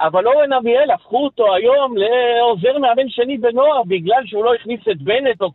[0.00, 5.02] אבל אורן אביאל, הפכו אותו היום לעוזר מאמן שני בנוער, בגלל שהוא לא הכניס את
[5.02, 5.50] בנט או...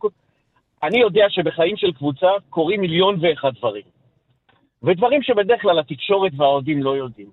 [0.84, 3.84] אני יודע שבחיים של קבוצה קורים מיליון ואחד דברים.
[4.84, 7.28] ודברים שבדרך כלל התקשורת והאוהדים לא יודעים.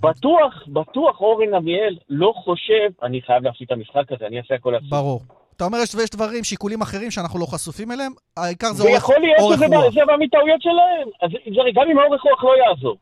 [0.00, 4.74] בטוח, בטוח אורן עמיאל לא חושב, אני חייב להפסיד את המשחק הזה, אני אעשה הכל
[4.74, 4.88] עצמי.
[4.88, 5.20] ברור.
[5.56, 9.40] אתה אומר שיש דברים, שיקולים אחרים שאנחנו לא חשופים אליהם, העיקר זה אורך, ויכול להיות
[9.40, 9.94] אורך שזה רוח.
[9.94, 11.08] זה בא מטעויות שלהם.
[11.22, 12.96] אז זה, גם אם האורך רוח לא יעזור.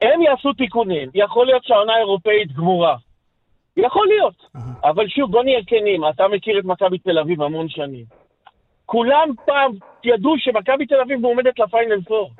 [0.00, 2.96] הם יעשו תיקונים, יכול להיות שהעונה האירופאית גמורה.
[3.76, 4.34] יכול להיות.
[4.84, 8.04] אבל שוב, בוא נהיה כנים, אתה מכיר את מכבי תל אביב המון שנים.
[8.90, 9.72] כולם פעם
[10.04, 12.30] ידעו שמכבי תל אביב מועמדת לפיינל פור.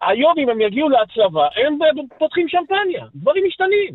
[0.00, 1.78] היום, אם הם יגיעו להצלבה, הם
[2.18, 3.94] פותחים שמפניה, דברים משתנים.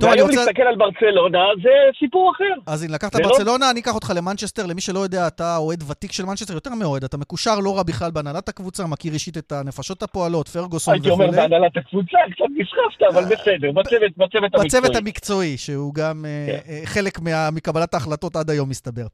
[0.00, 2.72] טוב, אני והיום רוצה- להסתכל על ברצלונה זה סיפור אחר.
[2.72, 4.66] אז אם לקחת לא- ברצלונה, אני אקח אותך למנצ'סטר.
[4.66, 7.04] למי שלא יודע, אתה אוהד ותיק של מנצ'סטר, יותר מאוהד.
[7.04, 11.30] אתה מקושר לא רע בכלל בהנהלת הקבוצה, מכיר אישית את הנפשות הפועלות, פרגוסון הייתי אומר.
[11.30, 14.98] בהנהלת הקבוצה, קצת נסחפת, אבל בסדר, בצוות בצוות בצוות המקצועי.
[14.98, 16.72] המקצועי, שהוא גם אה, כן.
[16.72, 19.06] אה, חלק מה- מקבלת ההחלטות עד היום, מסתבר.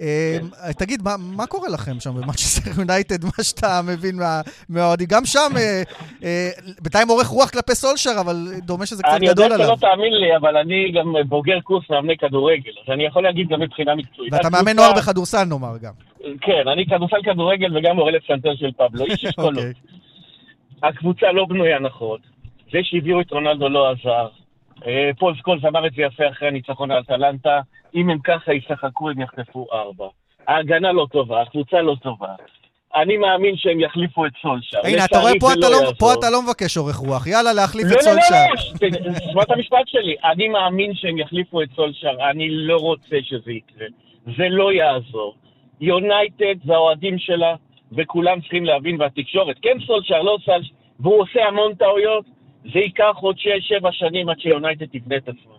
[0.00, 0.72] אה, כן.
[0.72, 5.06] תגיד, מה- מה קורה לכם שם במנצ'סטר יונייטד, מה שאתה מבין מה- מהאוהדים?
[5.10, 5.52] גם שם,
[6.80, 9.76] בינתיים אורך רוח כלפי סולשר, אבל דומה שזה קצת אני יודע גדול עליו.
[10.24, 14.32] לי, אבל אני גם בוגר קורס מאמני כדורגל, אז אני יכול להגיד גם מבחינה מקצועית.
[14.32, 15.92] ואתה מאמן נוער בכדורסל, נאמר גם.
[16.40, 19.56] כן, אני כדורסל כדורגל וגם מורה לפסנתר של פבלו, איש אשכולות.
[19.56, 19.72] אוקיי.
[20.82, 22.18] הקבוצה לא בנויה נכון.
[22.72, 24.28] זה שהביאו את רונלדו לא עזר.
[24.86, 27.60] אה, פול סקולס אמר את זה יפה אחרי הניצחון על אטלנטה,
[27.94, 30.06] אם הם ככה ישחקו הם יחטפו ארבע.
[30.48, 32.34] ההגנה לא טובה, הקבוצה לא טובה.
[32.96, 34.78] אני מאמין שהם יחליפו את סולשר.
[34.84, 35.94] הנה, אתה רואה, פה זה אתה לא- יעזור.
[35.98, 37.26] פה אתה לא מבקש אורך רוח.
[37.26, 38.44] יאללה, להחליף לא, את לא, לא, סולשר.
[38.52, 40.14] לא, תשמע את המשפט שלי.
[40.24, 43.86] אני מאמין שהם יחליפו את סולשר, אני לא רוצה שזה יקרה.
[44.36, 45.34] זה לא יעזור.
[45.80, 47.54] יונייטד והאוהדים שלה,
[47.92, 50.68] וכולם צריכים להבין, והתקשורת, כן סולשר, לא סולשר,
[51.00, 52.24] והוא עושה המון טעויות,
[52.72, 55.54] זה ייקח עוד שש, שבע שנים עד שיונייטד תבנה את עצמה.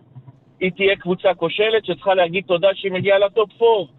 [0.60, 3.92] היא תהיה קבוצה כושלת שצריכה להגיד תודה שהיא מגיעה לטופ 4.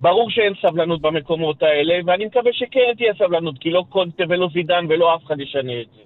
[0.00, 4.86] ברור שאין סבלנות במקומות האלה, ואני מקווה שכן תהיה סבלנות, כי לא קונטה ולא זידן
[4.88, 6.02] ולא אף אחד ישנה את זה.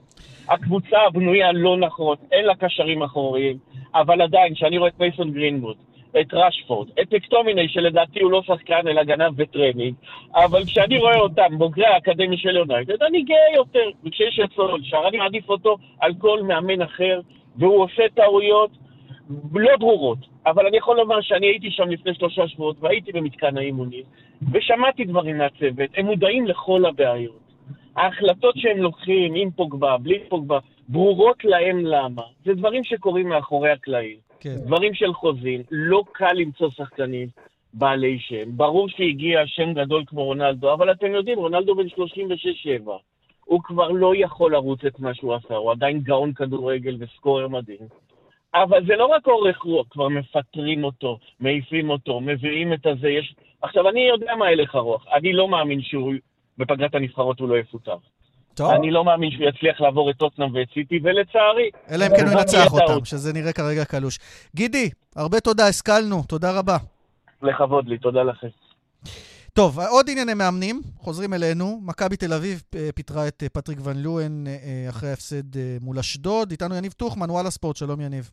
[0.49, 3.57] הקבוצה בנויה לא נכון, אין לה קשרים אחוריים,
[3.95, 5.77] אבל עדיין, כשאני רואה את מייסון גרינווד,
[6.21, 9.95] את רשפורד, את מקטומיני, שלדעתי הוא לא שחקן אלא גנב וטרנינג,
[10.35, 13.91] אבל כשאני רואה אותם, בוגרי האקדמיה של יונייטד, אני גאה יותר.
[14.05, 17.21] וכשיש את סולשר, אני מעדיף אותו על כל מאמן אחר,
[17.57, 18.71] והוא עושה טעויות
[19.55, 20.19] לא ברורות.
[20.51, 24.03] אבל אני יכול לומר שאני הייתי שם לפני שלושה שבועות, והייתי במתקן האימונים,
[24.53, 27.49] ושמעתי דברים מהצוות, הם מודעים לכל הבעיות.
[27.97, 30.59] ההחלטות שהם לוקחים, עם פוגבה, בלי פוגבה,
[30.89, 32.23] ברורות להם למה.
[32.45, 34.17] זה דברים שקורים מאחורי הקלעים.
[34.41, 34.57] כן.
[34.67, 37.29] דברים של חוזים, לא קל למצוא שחקנים
[37.75, 38.57] בעלי שם.
[38.57, 41.87] ברור שהגיע שם גדול כמו רונלדו, אבל אתם יודעים, רונלדו בן
[42.87, 42.91] 36-7.
[43.45, 47.79] הוא כבר לא יכול לרוץ את מה שהוא עשה, הוא עדיין גאון כדורגל וסקורר מדהים.
[48.55, 53.35] אבל זה לא רק אורך רוח, כבר מפטרים אותו, מעיפים אותו, מביאים את הזה, יש...
[53.63, 55.05] עכשיו, אני יודע מה הלך הרוח.
[55.15, 56.15] אני לא מאמין שהוא,
[56.59, 57.97] בפגרת הנבחרות הוא לא יפוטר.
[58.55, 61.71] טוב, אני לא מאמין שהוא יצליח לעבור את טוטנאם ואת סיטי, ולצערי...
[61.91, 63.07] אלא אם כן הוא זאת ינצח אותם, טעות.
[63.07, 64.19] שזה נראה כרגע קלוש.
[64.57, 66.77] גידי, הרבה תודה, השכלנו, תודה רבה.
[67.43, 68.49] לכבוד לי, תודה לכם.
[69.59, 71.81] טוב, עוד ענייני מאמנים, חוזרים אלינו.
[71.83, 76.51] מכבי תל אביב אה, פיטרה את אה, פטריק ון לואן אה, אחרי ההפסד מול אשדוד.
[76.51, 78.31] איתנו יניב טוחמן, וואלה ספורט, שלום יניב.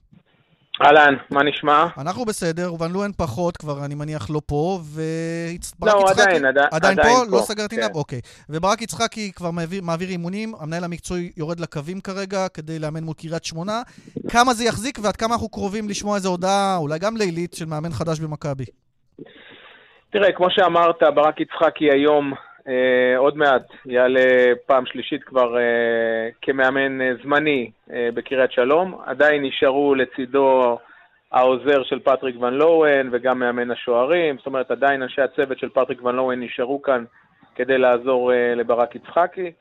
[0.86, 1.86] אהלן, מה נשמע?
[1.98, 6.22] אנחנו בסדר, ון לואן פחות, כבר אני מניח לא פה, וברק לא, יצחקי...
[6.22, 7.26] עדיין, עדיין- עדיין עדיין פה?
[7.26, 7.82] פה, לא סגרתי כן.
[7.82, 7.96] נאב?
[7.96, 8.20] אוקיי.
[8.50, 13.46] וברק יצחקי כבר מעביר, מעביר אימונים, המנהל המקצועי יורד לקווים כרגע כדי לאמן מול קריית
[13.46, 13.82] שמונה.
[14.30, 17.94] כמה זה יחזיק ועד כמה אנחנו קרובים לשמוע איזו הודעה, אולי גם לילית, של מאמן
[17.94, 18.66] חדש במכבי?
[20.18, 22.34] תראה, כמו שאמרת, ברק יצחקי היום,
[22.68, 29.02] אה, עוד מעט, יעלה פעם שלישית כבר אה, כמאמן אה, זמני אה, בקריית שלום.
[29.06, 30.78] עדיין נשארו לצידו
[31.32, 34.38] העוזר של פטריק ואן לוון וגם מאמן השוערים.
[34.38, 37.04] זאת אומרת, עדיין אנשי הצוות של פטריק ואן לוון נשארו כאן
[37.56, 39.52] כדי לעזור אה, לברק יצחקי.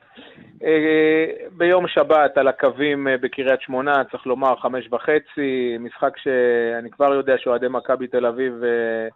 [0.63, 7.13] אה, ביום שבת על הקווים אה, בקריית שמונה, צריך לומר, חמש וחצי, משחק שאני כבר
[7.13, 9.07] יודע שאוהדי מכבי תל אביב אה,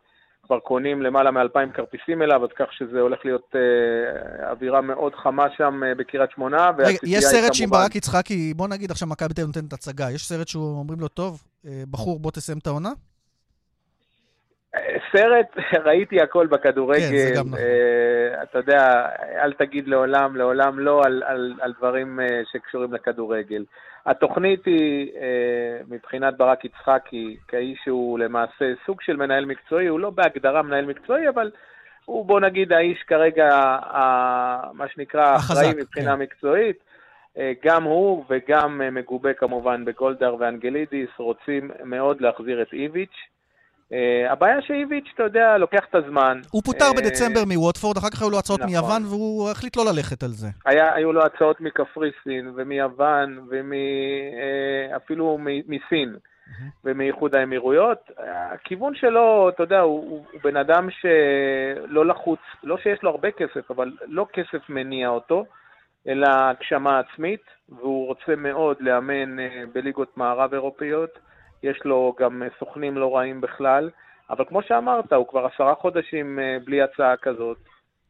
[0.49, 5.45] כבר קונים למעלה מאלפיים כרטיסים אליו, אז כך שזה הולך להיות אה, אווירה מאוד חמה
[5.57, 6.71] שם אה, בקריית שמונה.
[6.77, 10.11] רגע, יש סרט שעם כמובן- ברק יצחקי, בוא נגיד עכשיו מכבי תל אביב נותנת הצגה,
[10.11, 12.89] יש סרט שאומרים לו, טוב, אה, בחור, בוא תסיים את העונה?
[15.11, 15.47] סרט,
[15.85, 17.35] ראיתי הכל כן, זה בכדורגל.
[17.35, 17.59] גם נכון.
[17.59, 19.09] אה, אתה יודע,
[19.41, 23.65] אל תגיד לעולם, לעולם לא על, על, על דברים אה, שקשורים לכדורגל.
[24.05, 30.09] התוכנית היא, אה, מבחינת ברק יצחקי, כאיש שהוא למעשה סוג של מנהל מקצועי, הוא לא
[30.09, 31.51] בהגדרה מנהל מקצועי, אבל
[32.05, 36.21] הוא, בוא נגיד, האיש כרגע, ה- מה שנקרא, אחראי מבחינה כן.
[36.21, 36.89] מקצועית.
[37.65, 43.17] גם הוא וגם מגובה כמובן בגולדהר ואנגלידיס רוצים מאוד להחזיר את איביץ'.
[43.91, 46.41] Uh, הבעיה שאיביץ', אתה יודע, לוקח את הזמן.
[46.51, 48.71] הוא פוטר uh, בדצמבר מווטפורד, אחר כך היו לו הצעות נכון.
[48.71, 50.47] מיוון, והוא החליט לא ללכת על זה.
[50.65, 56.15] היה, היו לו הצעות מקפריסין, ומיוון, ואפילו uh, מסין.
[56.85, 58.11] ומאיחוד האמירויות.
[58.17, 63.31] הכיוון שלו, אתה יודע, הוא, הוא, הוא בן אדם שלא לחוץ, לא שיש לו הרבה
[63.31, 65.45] כסף, אבל לא כסף מניע אותו,
[66.07, 69.37] אלא הגשמה עצמית, והוא רוצה מאוד לאמן
[69.73, 71.19] בליגות מערב אירופאיות.
[71.63, 73.89] יש לו גם סוכנים לא רעים בכלל,
[74.29, 77.57] אבל כמו שאמרת, הוא כבר עשרה חודשים אה, בלי הצעה כזאת,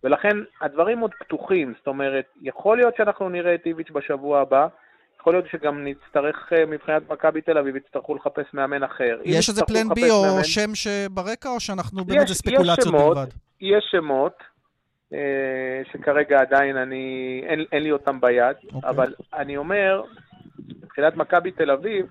[0.03, 4.67] ולכן הדברים עוד פתוחים, זאת אומרת, יכול להיות שאנחנו נראה את איביץ' בשבוע הבא,
[5.19, 9.19] יכול להיות שגם נצטרך, אה, מבחינת מכבי תל אביב, יצטרכו לחפש מאמן אחר.
[9.25, 10.43] יש איזה פלן בי או מאמן...
[10.43, 13.31] שם שברקע, או שאנחנו באמת זה ספקולציות יש שמות, בלבד?
[13.61, 14.43] יש שמות,
[15.13, 18.75] אה, שכרגע עדיין אני, אין, אין לי אותם ביד, okay.
[18.75, 18.89] אוקיי.
[18.89, 20.01] אבל אני אומר,
[20.83, 22.05] מבחינת מכבי תל אביב,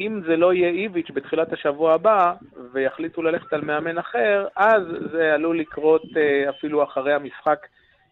[0.00, 2.34] אם זה לא יהיה איביץ' בתחילת השבוע הבא,
[2.72, 4.82] ויחליטו ללכת על מאמן אחר, אז
[5.12, 7.66] זה עלול לקרות אה, אפילו אחרי המשחק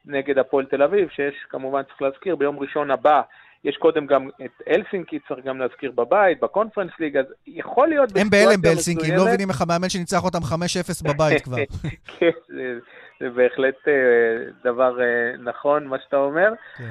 [0.07, 3.20] נגד הפועל תל אביב, שיש כמובן, צריך להזכיר, ביום ראשון הבא
[3.64, 8.16] יש קודם גם את אלסינקי, צריך גם להזכיר בבית, בקונפרנס ליג, אז יכול להיות...
[8.16, 11.57] הם בהלם באלסינקי, לא מבינים איך המאמן שניצח אותם 5-0 בבית כבר.
[12.18, 12.31] כן,
[13.20, 13.94] זה בהחלט אה,
[14.64, 16.52] דבר אה, נכון, מה שאתה אומר.
[16.78, 16.85] כן.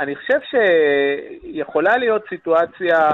[0.00, 3.08] אני חושב שיכולה להיות סיטואציה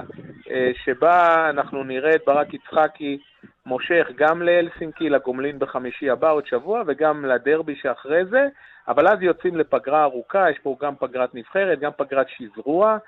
[0.51, 3.19] אה, שבה אנחנו נראה את ברק יצחקי
[3.67, 8.47] מושך גם לאלסינקי, לגומלין בחמישי הבא, עוד שבוע, וגם לדרבי שאחרי זה,
[8.89, 12.99] אבל אז יוצאים לפגרה ארוכה, יש פה גם פגרת נבחרת, גם פגרת שזרוע.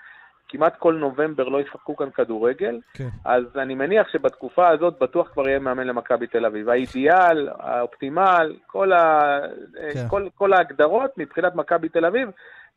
[0.53, 3.09] כמעט כל נובמבר לא ישחקו כאן כדורגל, כן.
[3.25, 6.69] אז אני מניח שבתקופה הזאת בטוח כבר יהיה מאמן למכבי תל אביב.
[6.69, 9.21] האידיאל, האופטימל, כל, ה...
[9.93, 10.09] כן.
[10.09, 12.29] כל, כל ההגדרות מבחינת מכבי תל אביב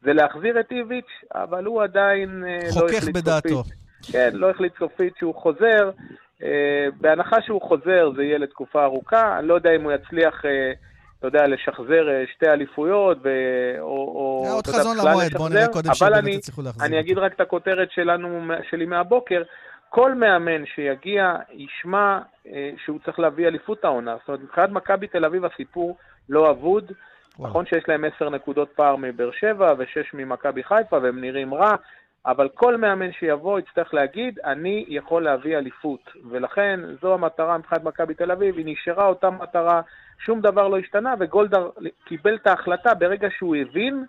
[0.02, 3.50] זה להחזיר את איביץ', אבל הוא עדיין אה, לא החליט בדעתו.
[3.50, 3.74] סופית.
[4.12, 5.92] כן, לא החליט סופית שהוא חוזר.
[6.44, 10.46] אה, בהנחה שהוא חוזר זה יהיה לתקופה ארוכה, אני לא יודע אם הוא יצליח...
[10.46, 10.72] אה,
[11.28, 13.30] אתה יודע, לשחזר אה, שתי אליפויות, ו...
[13.80, 16.86] או, או עוד חזון למועד, בואו נראה קודם שבאמת יצליחו להחזיר.
[16.86, 19.44] אני אגיד רק את הכותרת שלנו, שלי מהבוקר,
[19.90, 24.16] כל מאמן שיגיע ישמע אה, שהוא צריך להביא אליפות העונה.
[24.20, 25.98] זאת אומרת, מבחינת מכבי תל אביב הסיפור
[26.30, 26.92] לא אבוד.
[27.40, 31.76] נכון שיש להם עשר נקודות פער מבאר שבע ושש ממכבי חיפה והם נראים רע,
[32.26, 36.00] אבל כל מאמן שיבוא יצטרך להגיד, אני יכול להביא אליפות.
[36.30, 39.82] ולכן זו המטרה מבחינת מכבי תל אביב, היא נשארה אותה מטרה,
[40.20, 41.70] שום דבר לא השתנה, וגולדהר
[42.06, 44.06] קיבל את ההחלטה ברגע שהוא הבין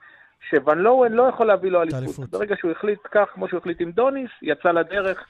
[0.50, 2.02] שוון לואוין לא יכול להביא לו אליפות.
[2.02, 2.30] אליפות.
[2.30, 5.24] ברגע שהוא החליט כך, כמו שהוא החליט עם דוניס, יצא לדרך,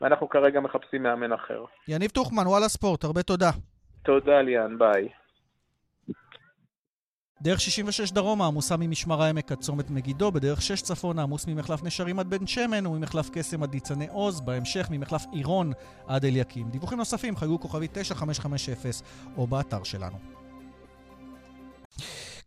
[0.00, 1.64] ואנחנו כרגע מחפשים מאמן אחר.
[1.88, 3.50] יניב טוחמן, וואלה ספורט, הרבה תודה.
[4.02, 5.08] תודה ליאן, ביי.
[7.42, 12.18] דרך 66 דרומה עמוסה ממשמר העמק עד צומת מגידו, בדרך 6 צפונה עמוס ממחלף נשרים
[12.18, 15.72] עד בן שמן וממחלף קסם עד ניצני עוז, בהמשך ממחלף עירון
[16.06, 16.70] עד אליקים.
[16.70, 18.92] דיווחים נוספים חייגו כוכבי 9550
[19.36, 20.41] או באתר שלנו.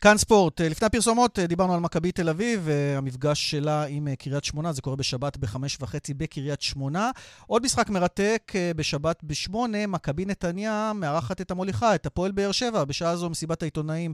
[0.06, 0.62] כאן ספורט.
[0.62, 4.72] אה, לפני הפרסומות אה, דיברנו על מכבי תל אביב, אה, המפגש שלה עם קריית שמונה,
[4.72, 7.12] זה קורה בשבת בחמש וחצי בקריית שמונה.
[7.48, 12.84] עוד משחק מרתק, בשבת בשמונה, מכבי נתניה מארחת את המוליכה, את הפועל באר שבע.
[12.84, 14.13] בשעה זו מסיבת העיתונאים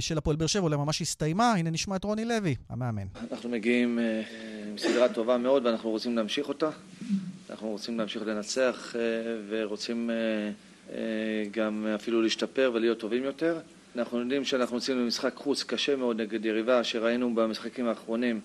[0.00, 1.52] של הפועל באר שבע אולי ממש הסתיימה.
[1.52, 3.06] הנה נשמע את רוני לוי, המאמן.
[3.30, 3.98] אנחנו מגיעים
[4.68, 6.70] עם סדרה טובה מאוד ואנחנו רוצים להמשיך אותה.
[7.50, 8.94] אנחנו רוצים להמשיך לנצח
[9.48, 10.10] ורוצים
[11.50, 13.58] גם אפילו להשתפר ולהיות טובים יותר.
[13.96, 18.40] אנחנו יודעים שאנחנו יוצאים למשחק חוץ קשה מאוד נגד יריבה שראינו במשחקים האחרונים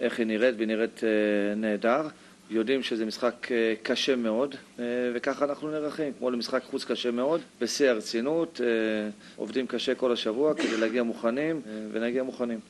[0.00, 2.08] איך היא נראית והיא נראית אה, נהדר.
[2.50, 4.84] יודעים שזה משחק אה, קשה מאוד אה,
[5.14, 8.60] וככה אנחנו נערכים, כמו למשחק חוץ קשה מאוד, בשיא הרצינות,
[9.36, 12.60] עובדים קשה כל השבוע כדי להגיע מוכנים ונגיע מוכנים.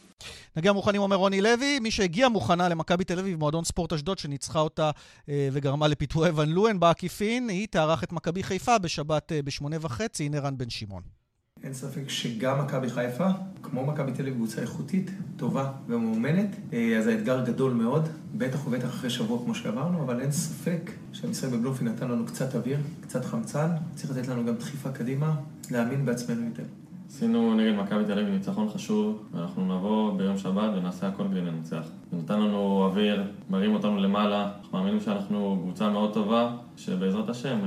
[0.57, 4.61] נגיע מוכנים, אומר רוני לוי, מי שהגיע מוכנה למכבי תל אביב, מועדון ספורט אשדוד, שניצחה
[4.61, 4.91] אותה
[5.29, 10.59] וגרמה לפיטורי ון לואן בעקיפין, היא תארח את מכבי חיפה בשבת בשמונה וחצי, הנה רן
[10.59, 11.18] בן שמעון.
[11.64, 13.29] אין ספק שגם מכבי חיפה,
[13.62, 18.88] כמו מכבי תל אביב, קבוצה איכותית, טובה ומאומנת, אה, אז האתגר גדול מאוד, בטח ובטח
[18.88, 23.68] אחרי שבוע כמו שעברנו, אבל אין ספק שהמשחק בבלומפילד נתן לנו קצת אוויר, קצת חמצן,
[23.94, 25.37] צריך לתת לנו גם דחיפה קדימה,
[25.71, 26.62] להאמין בעצמנו יותר.
[27.09, 31.85] עשינו נגד מכבי תל אביב ניצחון חשוב, ואנחנו נבוא ביום שבת ונעשה הכל כדי לנצח.
[32.11, 37.59] זה נתן לנו אוויר, מרים אותנו למעלה, אנחנו מאמינים שאנחנו קבוצה מאוד טובה, שבעזרת השם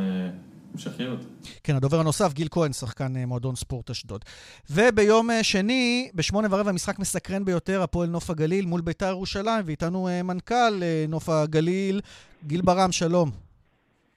[0.74, 1.20] המשכיות.
[1.64, 4.26] כן, הדובר הנוסף, גיל כהן, שחקן אה, מועדון ספורט אשדוד.
[4.70, 10.08] וביום אה, שני, בשמונה ורבע, משחק מסקרן ביותר, הפועל נוף הגליל מול ביתר ירושלים, ואיתנו
[10.08, 10.74] אה, מנכ"ל
[11.08, 12.02] נוף הגליל,
[12.48, 13.30] גיל ברם, שלום.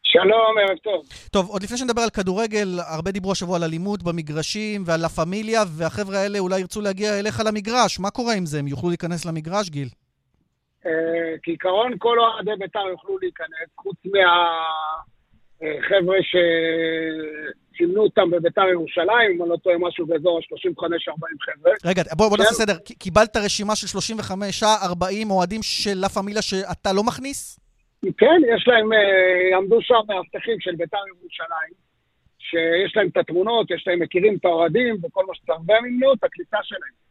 [0.02, 1.02] שלום, ערב טוב.
[1.30, 5.62] טוב, עוד לפני שנדבר על כדורגל, הרבה דיברו השבוע על אלימות במגרשים ועל לה פמיליה,
[5.68, 8.00] והחבר'ה האלה אולי ירצו להגיע אליך למגרש.
[8.00, 8.58] מה קורה עם זה?
[8.58, 9.88] הם יוכלו להיכנס למגרש, גיל?
[11.42, 14.20] כעיקרון, כל אוהדי בית"ר יוכלו להיכנס, חוץ מה...
[15.88, 16.16] חבר'ה
[17.76, 21.72] סימנו אותם בביתר ירושלים, אם אני לא טועה משהו באזור ה-35-40 חבר'ה.
[21.84, 22.42] רגע, בוא, בוא כן.
[22.42, 22.78] נעשה סדר.
[22.78, 23.86] קיבלת רשימה של
[24.62, 27.60] 35-40 אוהדים של לה פמיליה שאתה לא מכניס?
[28.02, 31.74] כן, יש להם, אה, עמדו שם מאבטחים של ביתר ירושלים,
[32.38, 36.24] שיש להם את התמונות, יש להם, מכירים את האוהדים וכל מה שצריך, והם ימנעו את
[36.24, 37.04] הכניסה שלהם.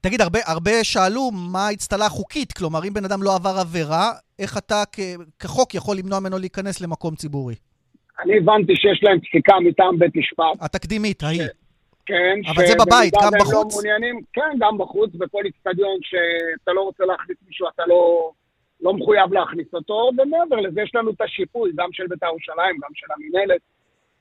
[0.00, 4.58] תגיד, הרבה, הרבה שאלו מה האצטלה החוקית, כלומר, אם בן אדם לא עבר עבירה, איך
[4.58, 5.00] אתה כ-
[5.38, 7.54] כחוק יכול למנוע ממנו להיכנס למקום ציבורי?
[8.20, 10.44] אני הבנתי שיש להם פסיקה מטעם בית משפט.
[10.60, 11.42] התקדימית, ההיא.
[12.06, 13.54] כן, אבל זה בבית, גם והם בחוץ?
[13.54, 18.30] לא מעוניינים, כן, גם בחוץ, בכל איצטדיון שאתה לא רוצה להכניס מישהו, אתה לא,
[18.80, 22.90] לא מחויב להכניס אותו, ומעבר לזה יש לנו את השיפוי, גם של בית"ר ירושלים, גם
[22.94, 23.60] של המינהלת.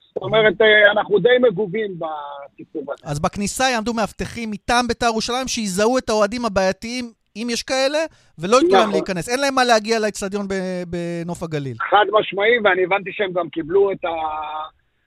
[0.07, 3.03] זאת אומרת, אה, אנחנו די מגובים בסיפור הזה.
[3.11, 7.11] אז בכניסה יעמדו מאבטחים מטעם בית"ר ירושלים שיזהו את האוהדים הבעייתיים,
[7.43, 7.97] אם יש כאלה,
[8.39, 8.93] ולא ייתנו להם נכון.
[8.93, 9.29] להיכנס.
[9.29, 10.47] אין להם מה להגיע לאצטדיון
[10.87, 11.77] בנוף הגליל.
[11.89, 14.03] חד משמעי, ואני הבנתי שהם גם קיבלו את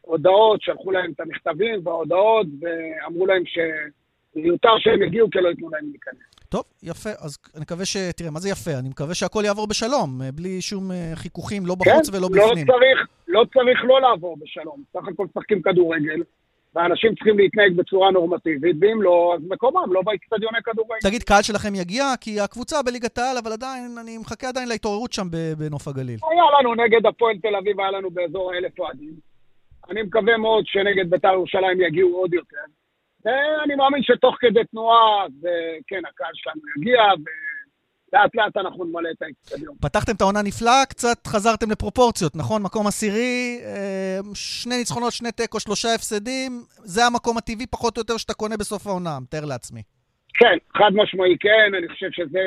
[0.05, 5.85] ההודעות, שלחו להם את המכתבים וההודעות, ואמרו להם שמיותר שהם יגיעו, כי לא ייתנו להם
[5.91, 6.31] להיכנס.
[6.49, 7.11] טוב, יפה.
[7.11, 7.97] אז אני מקווה ש...
[8.16, 8.70] תראה, מה זה יפה?
[8.78, 12.66] אני מקווה שהכל יעבור בשלום, אה, בלי שום אה, חיכוכים, לא בחוץ ולא לא בפנים.
[12.66, 14.83] צריך, לא צריך לא לעבור בשלום.
[14.93, 16.22] סך הכל משחקים כדורגל,
[16.75, 20.95] ואנשים צריכים להתנהג בצורה נורמטיבית, ואם לא, אז מקומם לא באצטדיוני כדורגל.
[21.03, 22.05] תגיד, קהל שלכם יגיע?
[22.21, 25.27] כי הקבוצה בליגת העל, אבל עדיין, אני מחכה עדיין להתעוררות שם
[25.59, 26.18] בנוף הגליל.
[26.31, 29.14] היה לנו נגד הפועל תל אביב, היה לנו באזור האלף אוהדים.
[29.91, 32.64] אני מקווה מאוד שנגד בית"ר ירושלים יגיעו עוד יותר.
[33.25, 35.33] ואני מאמין שתוך כדי תנועה, אז,
[35.87, 37.01] כן, הקהל שלנו יגיע,
[38.13, 39.75] לאט אנחנו נמלא את האצטדיון.
[39.81, 42.63] פתחתם את העונה נפלאה, קצת חזרתם לפרופורציות, נכון?
[42.63, 46.53] מקום עשירי, אה, שני ניצחונות, שני תיקו, שלושה הפסדים.
[46.69, 49.83] זה המקום הטבעי פחות או יותר שאתה קונה בסוף העונה, מתאר לעצמי.
[50.35, 52.41] כן, חד משמעי כן, אני חושב שזה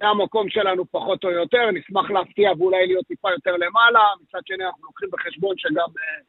[0.00, 4.64] זה המקום שלנו פחות או יותר, נשמח להפתיע ואולי להיות טיפה יותר למעלה, מצד שני
[4.64, 6.20] אנחנו לוקחים בחשבון שגם אה,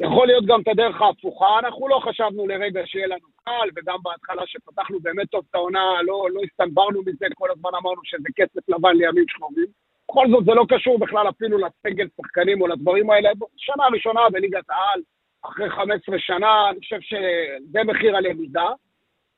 [0.00, 4.42] יכול להיות גם את הדרך ההפוכה, אנחנו לא חשבנו לרגע שיהיה לנו קל, וגם בהתחלה
[4.46, 8.96] שפתחנו באמת טוב את העונה, לא, לא הסתנברנו מזה, כל הזמן אמרנו שזה כסף לבן
[8.96, 9.66] לימים שחורים.
[10.08, 14.70] בכל זאת זה לא קשור בכלל אפילו לסגל שחקנים או לדברים האלה, שנה ראשונה בליגת
[14.70, 15.00] העל,
[15.42, 18.68] אחרי 15 שנה, אני חושב שזה מחיר הלמידה.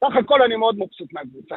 [0.01, 1.55] סך הכל אני מאוד מבסוט מהקבוצה.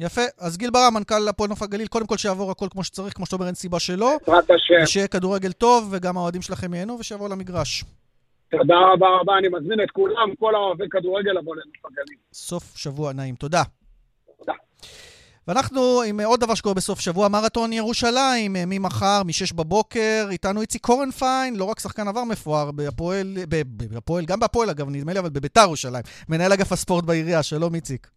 [0.00, 0.20] יפה.
[0.40, 3.36] אז גיל ברם, מנכ"ל הפועל נוף הגליל, קודם כל שיעבור הכל כמו שצריך, כמו שאתה
[3.36, 4.10] אומר, אין סיבה שלא.
[4.26, 4.82] בעזרת השם.
[4.82, 7.84] ושיהיה כדורגל טוב, וגם האוהדים שלכם ייהנו, ושיבואו למגרש.
[8.58, 12.18] תודה רבה רבה, אני מזמין את כולם, כל האוהבי כדורגל לבוא לנוף הגליל.
[12.32, 13.34] סוף שבוע נעים.
[13.34, 13.62] תודה.
[14.38, 14.52] תודה.
[15.48, 21.56] ואנחנו עם עוד דבר שקורה בסוף שבוע, מרתון ירושלים, ממחר, מ-6 בבוקר, איתנו איציק קורנפיין,
[21.56, 23.36] לא רק שחקן עבר מפואר בהפועל,
[23.90, 26.02] בהפועל, גם בהפועל אגב, נדמה לי, אבל בביתר ירושלים.
[26.28, 28.10] מנהל אגף הספורט בעירייה, שלום איציק.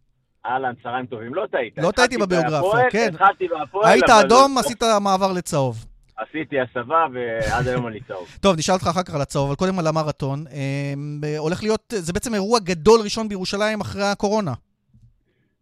[0.46, 1.34] אהלן, צהריים טובים.
[1.34, 1.74] לא טעית.
[1.78, 3.10] לא טעיתי בביוגרפיה, כן.
[3.14, 5.84] התחלתי בהפועל, היית אבל- אדום, עשית מעבר לצהוב.
[6.16, 8.28] עשיתי הסבה, ועד היום אני צהוב.
[8.40, 10.44] טוב, נשאל אותך אחר כך על הצהוב, אבל קודם על המרתון.
[10.46, 14.52] אה, הולך להיות, זה בעצם אירוע גדול ראשון בירושלים אחרי הקורונה.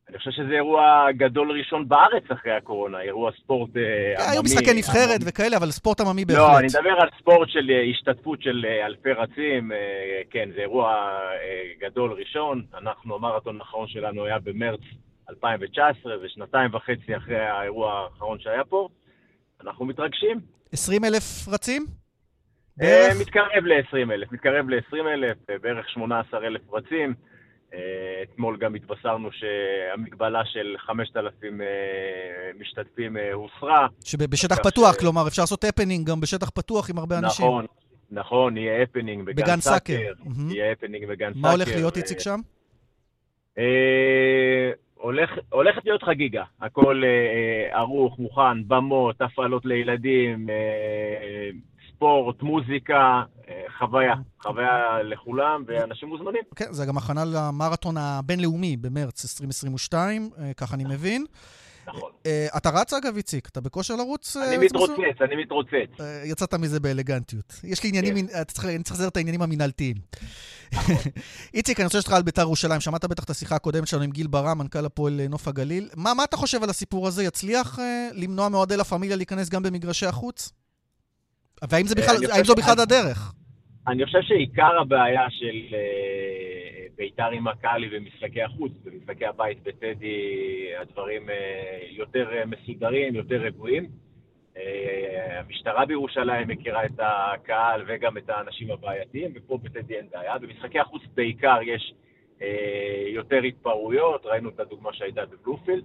[0.08, 4.32] אני חושב שזה אירוע גדול ראשון בארץ אחרי הקורונה, אירוע ספורט אה, עממי.
[4.32, 6.40] היו משחקי נבחרת וכאלה, אבל ספורט עממי בהחלט.
[6.40, 9.72] לא, אני מדבר על ספורט של אה, השתתפות של אה, אלפי רצים.
[9.72, 9.78] אה,
[10.30, 12.62] כן, זה אירוע אה, גדול ראשון.
[12.78, 14.80] אנחנו, המרתון האחרון שלנו היה במרץ
[15.30, 18.88] 2019, ושנתיים וחצי אחרי האירוע האחרון שהיה פה.
[19.64, 20.40] אנחנו מתרגשים.
[20.72, 21.86] 20 אלף רצים?
[22.82, 23.20] אה, בערך?
[23.20, 27.14] מתקרב ל-20 אלף, מתקרב ל-20 אלף, בערך 18 אלף רצים.
[27.74, 27.78] אה,
[28.22, 31.66] אתמול גם התבשרנו שהמגבלה של 5,000 אה,
[32.60, 33.86] משתתפים אה, הוסרה.
[34.04, 37.46] שבשטח פתוח, ש- כלומר, אפשר לעשות הפנינג גם בשטח פתוח עם הרבה אנשים.
[37.46, 37.66] נכון,
[38.10, 39.94] נכון, יהיה הפנינג בגן, בגן סאקר.
[39.96, 40.50] סאקר, מהמם.
[40.50, 41.40] יהיה הפנינג בגן סאקר.
[41.40, 42.40] מה הולך להיות, אה, איציק, שם?
[44.94, 46.44] הולך, הולכת להיות חגיגה.
[46.60, 51.50] הכל אה, אה, ערוך, מוכן, במות, הפעלות לילדים, אה,
[51.94, 54.14] ספורט, מוזיקה, אה, חוויה.
[54.42, 56.42] חוויה לכולם, ואנשים מוזמנים.
[56.56, 61.24] כן, זה גם הכנה למרתון הבינלאומי במרץ 2022, אה, כך אני מבין.
[61.88, 62.10] נכון.
[62.26, 63.48] אה, אתה רץ, אגב, איציק?
[63.48, 64.36] אתה בכושר לרוץ?
[64.36, 64.90] אה, אני מסעוד?
[64.90, 66.00] מתרוצץ, אני מתרוצץ.
[66.00, 67.60] אה, יצאת מזה באלגנטיות.
[67.64, 68.20] יש לי עניינים, כן.
[68.34, 69.96] מנ- אתה צריך- אני צריך לזהר את העניינים המינהלתיים.
[71.54, 72.80] איציק, אני רוצה לשאול אותך על ביתר ירושלים.
[72.80, 75.88] שמעת בטח את השיחה הקודמת שלנו עם גיל ברם, מנכ"ל הפועל נוף הגליל.
[75.96, 77.24] מה מה אתה חושב על הסיפור הזה?
[77.24, 80.52] יצליח אה, למנוע מאוהדי לה פמיליה להיכנס גם במגרשי החוץ?
[81.70, 81.86] והאם
[82.44, 83.32] זו בכלל הדרך?
[83.88, 85.74] אני חושב שעיקר הבעיה של
[86.96, 93.88] בית"ר עם מכבי במשחקי החוץ, במשחקי הבית בטדי, הדברים אה, יותר אה, מסודרים, יותר רגועים.
[94.56, 100.38] אה, המשטרה בירושלים מכירה את הקהל וגם את האנשים הבעייתיים, ופה בטדי אין בעיה.
[100.38, 101.94] במשחקי החוץ בעיקר יש
[103.06, 105.84] יותר התפרעויות, ראינו את הדוגמה שהייתה בבלומפילד.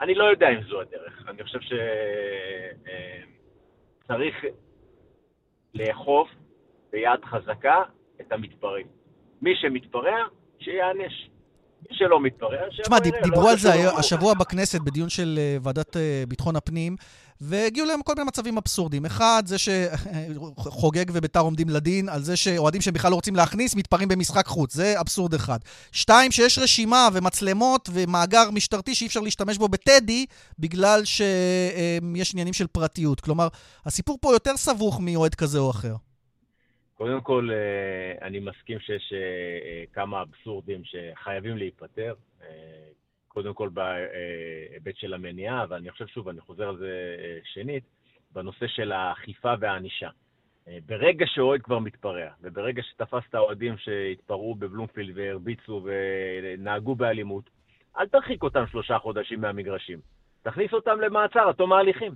[0.00, 1.28] אני לא יודע אם זו הדרך.
[1.28, 1.58] אני חושב
[4.04, 4.44] שצריך
[5.74, 6.28] לאכוף
[6.92, 7.82] ביד חזקה
[8.20, 8.86] את המתפרעים.
[9.42, 10.26] מי שמתפרע,
[10.64, 11.28] שיענש.
[11.90, 16.56] מי שלא מתפרע, תשמע, דיברו על זה השבוע בכנסת בדיון של אה, ועדת אה, ביטחון
[16.56, 16.96] הפנים,
[17.40, 19.06] והגיעו להם כל מיני מצבים אבסורדיים.
[19.06, 24.08] אחד, זה שחוגג וביתר עומדים לדין, על זה שאוהדים שהם בכלל לא רוצים להכניס, מתפרעים
[24.08, 24.74] במשחק חוץ.
[24.74, 25.58] זה אבסורד אחד.
[25.92, 30.26] שתיים, שיש רשימה ומצלמות ומאגר משטרתי שאי אפשר להשתמש בו בטדי,
[30.58, 33.20] בגלל שיש עניינים של פרטיות.
[33.20, 33.48] כלומר,
[33.86, 35.94] הסיפור פה יותר סבוך מאוהד כזה או אחר.
[36.94, 42.14] קודם כל, אה, אני מסכים שיש אה, כמה אבסורדים שחייבים להיפתר.
[42.42, 42.48] אה,
[43.28, 46.90] קודם כל בהיבט של המניעה, ואני חושב שוב, אני חוזר על זה
[47.44, 47.84] שנית,
[48.32, 50.08] בנושא של האכיפה והענישה.
[50.86, 57.50] ברגע שאוהד כבר מתפרע, וברגע שתפסת אוהדים שהתפרעו בבלומפילד והרביצו ונהגו באלימות,
[57.98, 60.00] אל תרחיק אותם שלושה חודשים מהמגרשים.
[60.42, 62.12] תכניס אותם למעצר עד תום ההליכים.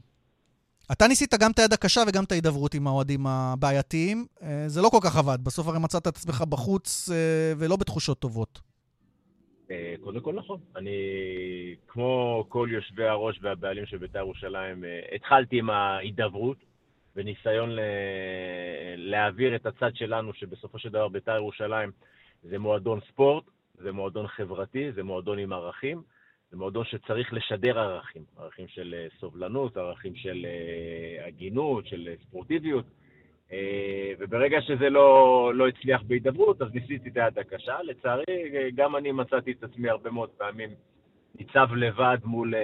[0.93, 4.27] אתה ניסית גם את היד הקשה וגם את ההידברות עם האוהדים הבעייתיים.
[4.43, 5.39] אה, זה לא כל כך עבד.
[5.45, 8.61] בסוף הרי מצאת את עצמך בחוץ אה, ולא בתחושות טובות.
[9.71, 10.61] אה, קודם כל נכון.
[10.77, 10.91] אני,
[11.89, 14.85] כמו כל יושבי הראש והבעלים של בית"ר ירושלים,
[15.15, 16.57] התחלתי עם ההידברות
[17.17, 17.71] וניסיון
[18.97, 21.91] להעביר את הצד שלנו, שבסופו של דבר בית"ר ירושלים
[22.43, 26.03] זה מועדון ספורט, זה מועדון חברתי, זה מועדון עם ערכים.
[26.51, 32.15] זה מועדון שצריך לשדר ערכים, ערכים של אה, סובלנות, ערכים של אה, הגינות, של אה,
[32.27, 32.85] ספורטיביות.
[34.19, 37.83] וברגע שזה לא, לא הצליח בהידברות, אז ניסיתי את היד הקשה.
[37.83, 38.25] לצערי,
[38.75, 40.71] גם אני מצאתי את עצמי הרבה מאוד פעמים
[41.39, 42.55] ניצב לבד מול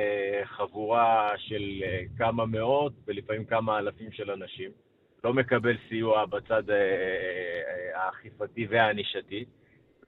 [0.44, 1.82] חבורה של
[2.18, 4.70] כמה מאות ולפעמים כמה אלפים של אנשים.
[5.24, 6.62] לא מקבל סיוע בצד
[7.94, 9.44] האכיפתי והענישתי.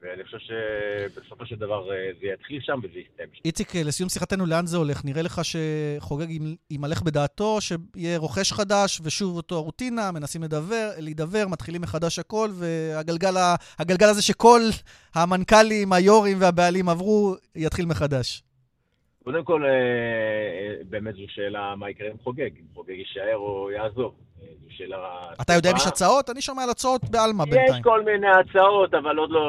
[0.05, 3.29] ואני חושב שבסופו של דבר אה, זה יתחיל שם וזה יסתיים.
[3.45, 5.05] איציק, לסיום שיחתנו, לאן זה הולך?
[5.05, 6.27] נראה לך שחוגג
[6.71, 14.09] יימלך בדעתו, שיהיה רוכש חדש, ושוב אותו הרוטינה, מנסים לדבר, להידבר, מתחילים מחדש הכל, והגלגל
[14.09, 14.61] הזה שכל
[15.15, 18.43] המנכ"לים, היו"רים והבעלים עברו, יתחיל מחדש.
[19.25, 23.71] קודם כל, אה, אה, באמת זו שאלה מה יקרה עם חוגג, אם חוגג יישאר או
[23.71, 24.15] יעזוב.
[24.39, 25.29] זו שאלה...
[25.43, 26.31] אתה יודע אם יש הצעות?
[26.31, 27.75] אני שומע על הצעות בעלמא בינתיים.
[27.75, 29.41] יש כל מיני הצעות, אבל עוד לא,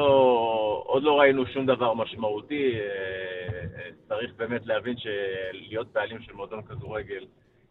[0.86, 2.72] עוד לא ראינו שום דבר משמעותי.
[2.74, 7.24] אה, צריך באמת להבין שלהיות בעלים של מועדון כדורגל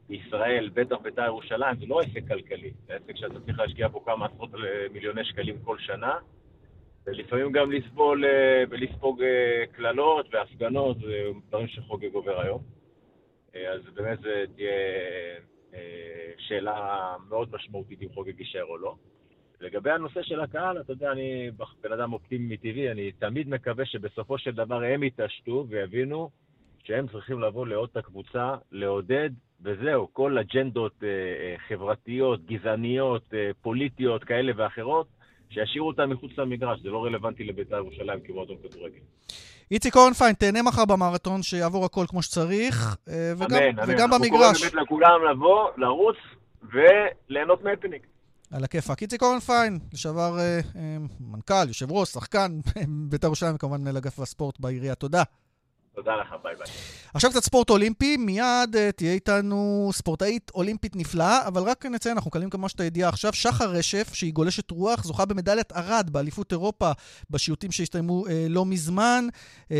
[0.10, 2.72] בישראל, בטח בית"ר ירושלים, זה לא עסק כלכלי.
[2.88, 4.49] זה עסק שאתה צריך להשקיע בו כמה עשרות
[4.93, 6.14] מיליוני שקלים כל שנה.
[7.06, 12.62] ולפעמים גם לסבול אה, ולספוג אה, קללות והפגנות, זה דברים שחוגג עובר היום.
[13.56, 14.72] אה, אז באמת זו תהיה
[16.38, 18.95] שאלה מאוד משמעותית אם חוגג יישאר או לא.
[19.62, 21.51] לגבי הנושא של הקהל, אתה יודע, אני
[21.82, 26.30] בן אדם אופטימי מטבעי, אני תמיד מקווה שבסופו של דבר הם יתעשתו ויבינו
[26.84, 29.30] שהם צריכים לבוא לעוד את הקבוצה, לעודד,
[29.62, 31.03] וזהו, כל אג'נדות
[31.68, 35.08] חברתיות, גזעניות, פוליטיות כאלה ואחרות,
[35.50, 39.00] שישאירו אותם מחוץ למגרש, זה לא רלוונטי לבית"ר ירושלים כמועדון כדורגל.
[39.72, 44.22] איציק קורנפיין, תהנה מחר במרתון, שיעבור הכל כמו שצריך, אה, וגם, אמן, וגם אמן.
[44.22, 44.64] במגרש.
[44.64, 46.18] אנחנו קוראים באמת לכולם לבוא, לרוץ
[46.74, 48.08] וליהנות מהפנינג.
[48.52, 49.02] על הכיפאק.
[49.02, 52.52] איציק קורנפיין, לשעבר אה, אה, מנכ"ל, יושב ראש, שחקן
[53.10, 54.96] בית"ר ירושלים, וכמובן מנהל אגף הספורט בעירייה.
[54.96, 55.24] תודה.
[55.96, 56.66] תודה לך, ביי ביי.
[57.14, 62.30] עכשיו קצת ספורט אולימפי, מיד אה, תהיה איתנו ספורטאית אולימפית נפלאה, אבל רק נציין, אנחנו
[62.30, 66.91] מקבלים כמה שאתה ידיעה עכשיו, שחר רשף, שהיא גולשת רוח, זוכה במדליית ארד באליפות אירופה
[67.30, 69.28] בשיוטים שהסתיימו uh, לא מזמן,
[69.64, 69.72] uh,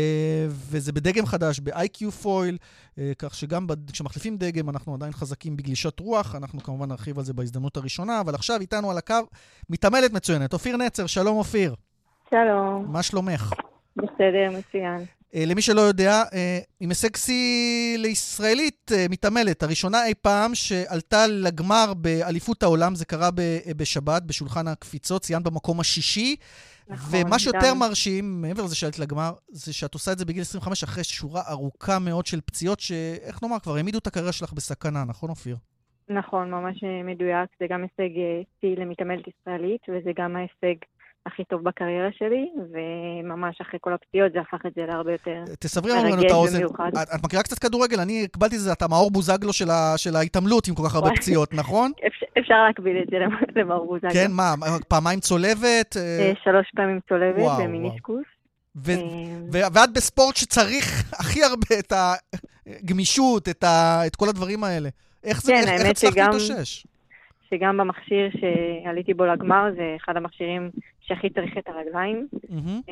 [0.48, 2.58] וזה בדגם חדש, ב-IQ פויל,
[2.94, 3.90] uh, כך שגם בד...
[3.90, 8.34] כשמחליפים דגם אנחנו עדיין חזקים בגלישת רוח, אנחנו כמובן נרחיב על זה בהזדמנות הראשונה, אבל
[8.34, 9.14] עכשיו איתנו על הקו
[9.70, 11.74] מתעמלת מצוינת, אופיר נצר, שלום אופיר.
[12.30, 12.86] שלום.
[12.88, 13.52] מה שלומך?
[13.96, 15.15] בסדר, מצוין.
[15.34, 21.26] אה, למי שלא יודע, אה, עם הישג שיא לישראלית אה, מתעמלת, הראשונה אי פעם שעלתה
[21.26, 23.30] לגמר באליפות העולם, זה קרה
[23.76, 26.36] בשבת, בשולחן הקפיצות, ציינת במקום השישי.
[26.88, 27.78] נכון, ומה שיותר גם...
[27.78, 31.98] מרשים, מעבר לזה שעלית לגמר, זה שאת עושה את זה בגיל 25 אחרי שורה ארוכה
[31.98, 35.56] מאוד של פציעות, שאיך נאמר, כבר העמידו את הקריירה שלך בסכנה, נכון אופיר?
[36.08, 37.50] נכון, ממש מדויק.
[37.60, 38.14] זה גם הישג
[38.60, 40.76] שיא למתעמלת ישראלית, וזה גם ההישג
[41.26, 45.92] הכי טוב בקריירה שלי, וממש אחרי כל הפציעות זה הפך את זה להרבה יותר תסברי
[45.92, 46.64] לנו את האוזן.
[46.64, 46.70] את,
[47.14, 48.00] את מכירה קצת כדורגל?
[48.00, 51.10] אני קבלתי את זה, אתה מאור בוזגלו של, ה, של ההתעמלות עם כל כך הרבה
[51.10, 51.92] פציעות, נכון?
[52.06, 53.16] אפשר, אפשר להקביל את זה
[53.60, 54.10] למאור בוזגלו.
[54.12, 54.54] כן, מה,
[54.88, 55.96] פעמיים צולבת?
[55.96, 58.24] אה, שלוש פעמים צולבת במיניסקוס.
[58.76, 58.92] ו-
[59.52, 60.84] ו- ואת בספורט שצריך
[61.20, 61.92] הכי הרבה את
[62.66, 64.88] הגמישות, את, ה- את כל הדברים האלה.
[65.24, 66.86] איך, זה, כן, איך, איך הצלחת להתאושש?
[67.50, 70.70] שגם במכשיר שעליתי בו לגמר, זה אחד המכשירים
[71.06, 72.90] שהכי צריך את הרגליים, mm-hmm.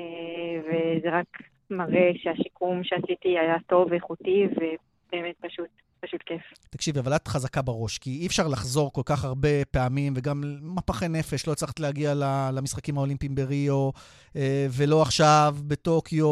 [0.65, 1.27] וזה רק
[1.71, 5.69] מראה שהשיקום שעשיתי היה טוב, איכותי, ובאמת פשוט
[6.07, 6.43] פשוט כיף.
[6.71, 11.09] תקשיבי, אבל את חזקה בראש, כי אי אפשר לחזור כל כך הרבה פעמים, וגם מפחי
[11.09, 12.15] נפש, לא הצלחת להגיע
[12.53, 13.91] למשחקים האולימפיים בריו,
[14.37, 16.27] אה, ולא עכשיו בטוקיו,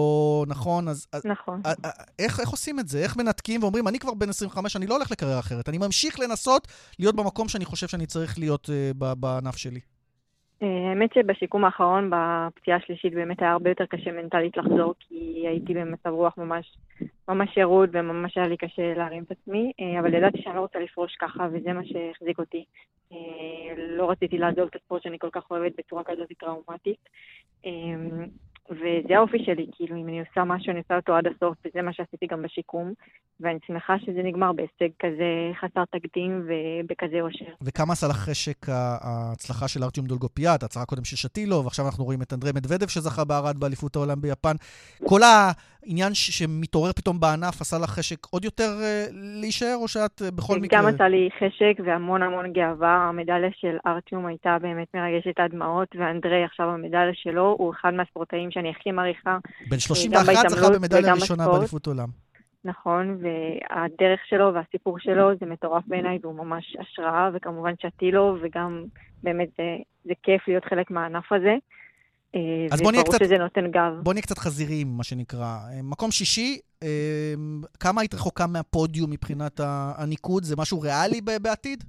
[0.47, 0.89] נכון?
[0.89, 1.61] אז, נכון.
[1.65, 1.77] אז,
[2.19, 2.99] איך, איך עושים את זה?
[2.99, 6.69] איך מנתקים ואומרים, אני כבר בן 25, אני לא הולך לקריירה אחרת, אני ממשיך לנסות
[6.99, 8.71] להיות במקום שאני חושב שאני צריך להיות
[9.17, 9.81] בענף שלי.
[10.63, 15.75] אה, האמת שבשיקום האחרון, בפציעה השלישית, באמת היה הרבה יותר קשה מנטלית לחזור, כי הייתי
[15.75, 16.77] במצב רוח ממש,
[17.29, 20.79] ממש ירוד, וממש היה לי קשה להרים את עצמי, אה, אבל ידעתי שאני לא רוצה
[20.79, 22.65] לפרוש ככה, וזה מה שהחזיק אותי.
[23.13, 23.19] אה,
[23.77, 27.09] לא רציתי לעזוב את הספורט שאני כל כך אוהבת בצורה כזאת טראומטית.
[28.71, 31.93] וזה האופי שלי, כאילו, אם אני עושה משהו, אני עושה אותו עד הסוף, וזה מה
[31.93, 32.93] שעשיתי גם בשיקום,
[33.41, 37.53] ואני שמחה שזה נגמר בהישג כזה חסר תקדים ובכזה אושר.
[37.63, 42.23] וכמה עשה לך חשק ההצלחה של ארטיום דולגופיאט, ההצלחה קודם של שטילו, ועכשיו אנחנו רואים
[42.23, 44.57] את אנדרי מדוודב שזכה בערד באליפות העולם ביפן.
[45.05, 45.21] כל
[45.87, 49.11] העניין שמתעורר פתאום בענף עשה לך חשק עוד יותר uh,
[49.41, 50.79] להישאר, או שאת uh, בכל מקרה...
[50.79, 53.09] גם עשה לי חשק והמון המון גאווה.
[53.09, 58.51] המדליה של ארטיום הייתה באמת מרגשת עד דמעות, ואנדרי עכשיו המדליה שלו, הוא אחד מהספורטאים
[58.51, 59.39] שאני הכי מעריכה.
[59.71, 62.09] בן 31 זכה במדליה ראשונה באליפות עולם.
[62.65, 68.85] נכון, והדרך שלו והסיפור שלו זה מטורף בעיניי, והוא ממש השראה, וכמובן שתילו, וגם
[69.23, 71.55] באמת זה, זה כיף להיות חלק מהענף הזה.
[72.35, 73.25] אה, אז בוא נהיה קצת...
[73.25, 74.01] שזה נותן גב.
[74.03, 75.45] בוא נהיה קצת חזיריים, מה שנקרא.
[75.45, 77.35] אה, מקום שישי, אה,
[77.81, 79.61] כמה היית רחוקה מהפודיום מבחינת
[79.99, 80.43] הניקוד?
[80.43, 81.85] זה משהו ריאלי בעתיד?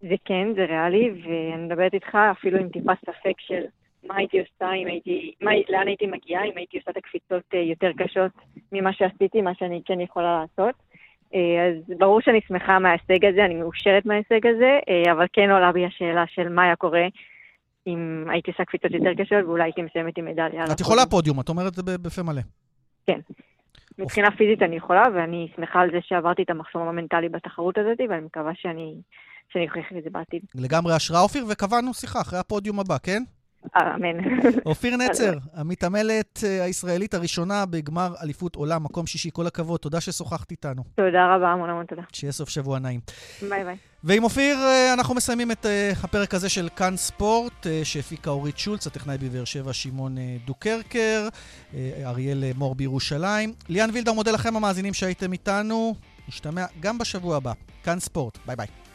[0.00, 3.62] זה כן, זה ריאלי, ואני מדברת איתך אפילו עם טיפה ספק של
[4.04, 7.90] מה הייתי עושה, אם הייתי, מה, לאן הייתי מגיעה, אם הייתי עושה את הקפיצות יותר
[7.98, 8.32] קשות
[8.72, 10.74] ממה שעשיתי, מה שאני כן יכולה לעשות.
[11.32, 14.78] אז ברור שאני שמחה מההישג הזה, אני מאושרת מההישג הזה,
[15.12, 17.06] אבל כן עולה בי השאלה של מה היה קורה
[17.88, 20.64] אם הייתי עושה קפיצות יותר קשות ואולי הייתי מסיימת עם מדליה.
[20.72, 22.42] את יכולה פודיום, את אומרת את זה בפה מלא.
[23.06, 23.20] כן.
[23.98, 28.26] מבחינה פיזית אני יכולה, ואני שמחה על זה שעברתי את המחסום המנטלי בתחרות הזאת, ואני
[28.26, 28.94] מקווה שאני,
[29.68, 30.42] אוכיח את זה בעתיד.
[30.54, 33.22] לגמרי השראה, אופיר, וקבענו שיחה אחרי הפודיום הבא, כן?
[33.76, 34.18] אמן.
[34.66, 40.50] אופיר נצר, המתעמלת אה, הישראלית הראשונה בגמר אליפות עולם, מקום שישי, כל הכבוד, תודה ששוחחת
[40.50, 40.82] איתנו.
[40.94, 42.02] תודה רבה, המון המון תודה.
[42.12, 43.00] שיהיה סוף שבוע נעים.
[43.48, 43.76] ביי ביי.
[44.04, 48.86] ועם אופיר אה, אנחנו מסיימים את אה, הפרק הזה של כאן ספורט, שהפיקה אורית שולץ,
[48.86, 51.28] הטכנאי בבאר שבע שמעון דוקרקר,
[52.04, 53.52] אריאל מור בירושלים.
[53.68, 55.94] ליאן וילדאו מודה לכם המאזינים שהייתם איתנו.
[56.28, 57.52] נשתמע גם בשבוע הבא.
[57.84, 58.87] כאן ספורט, ביי ביי.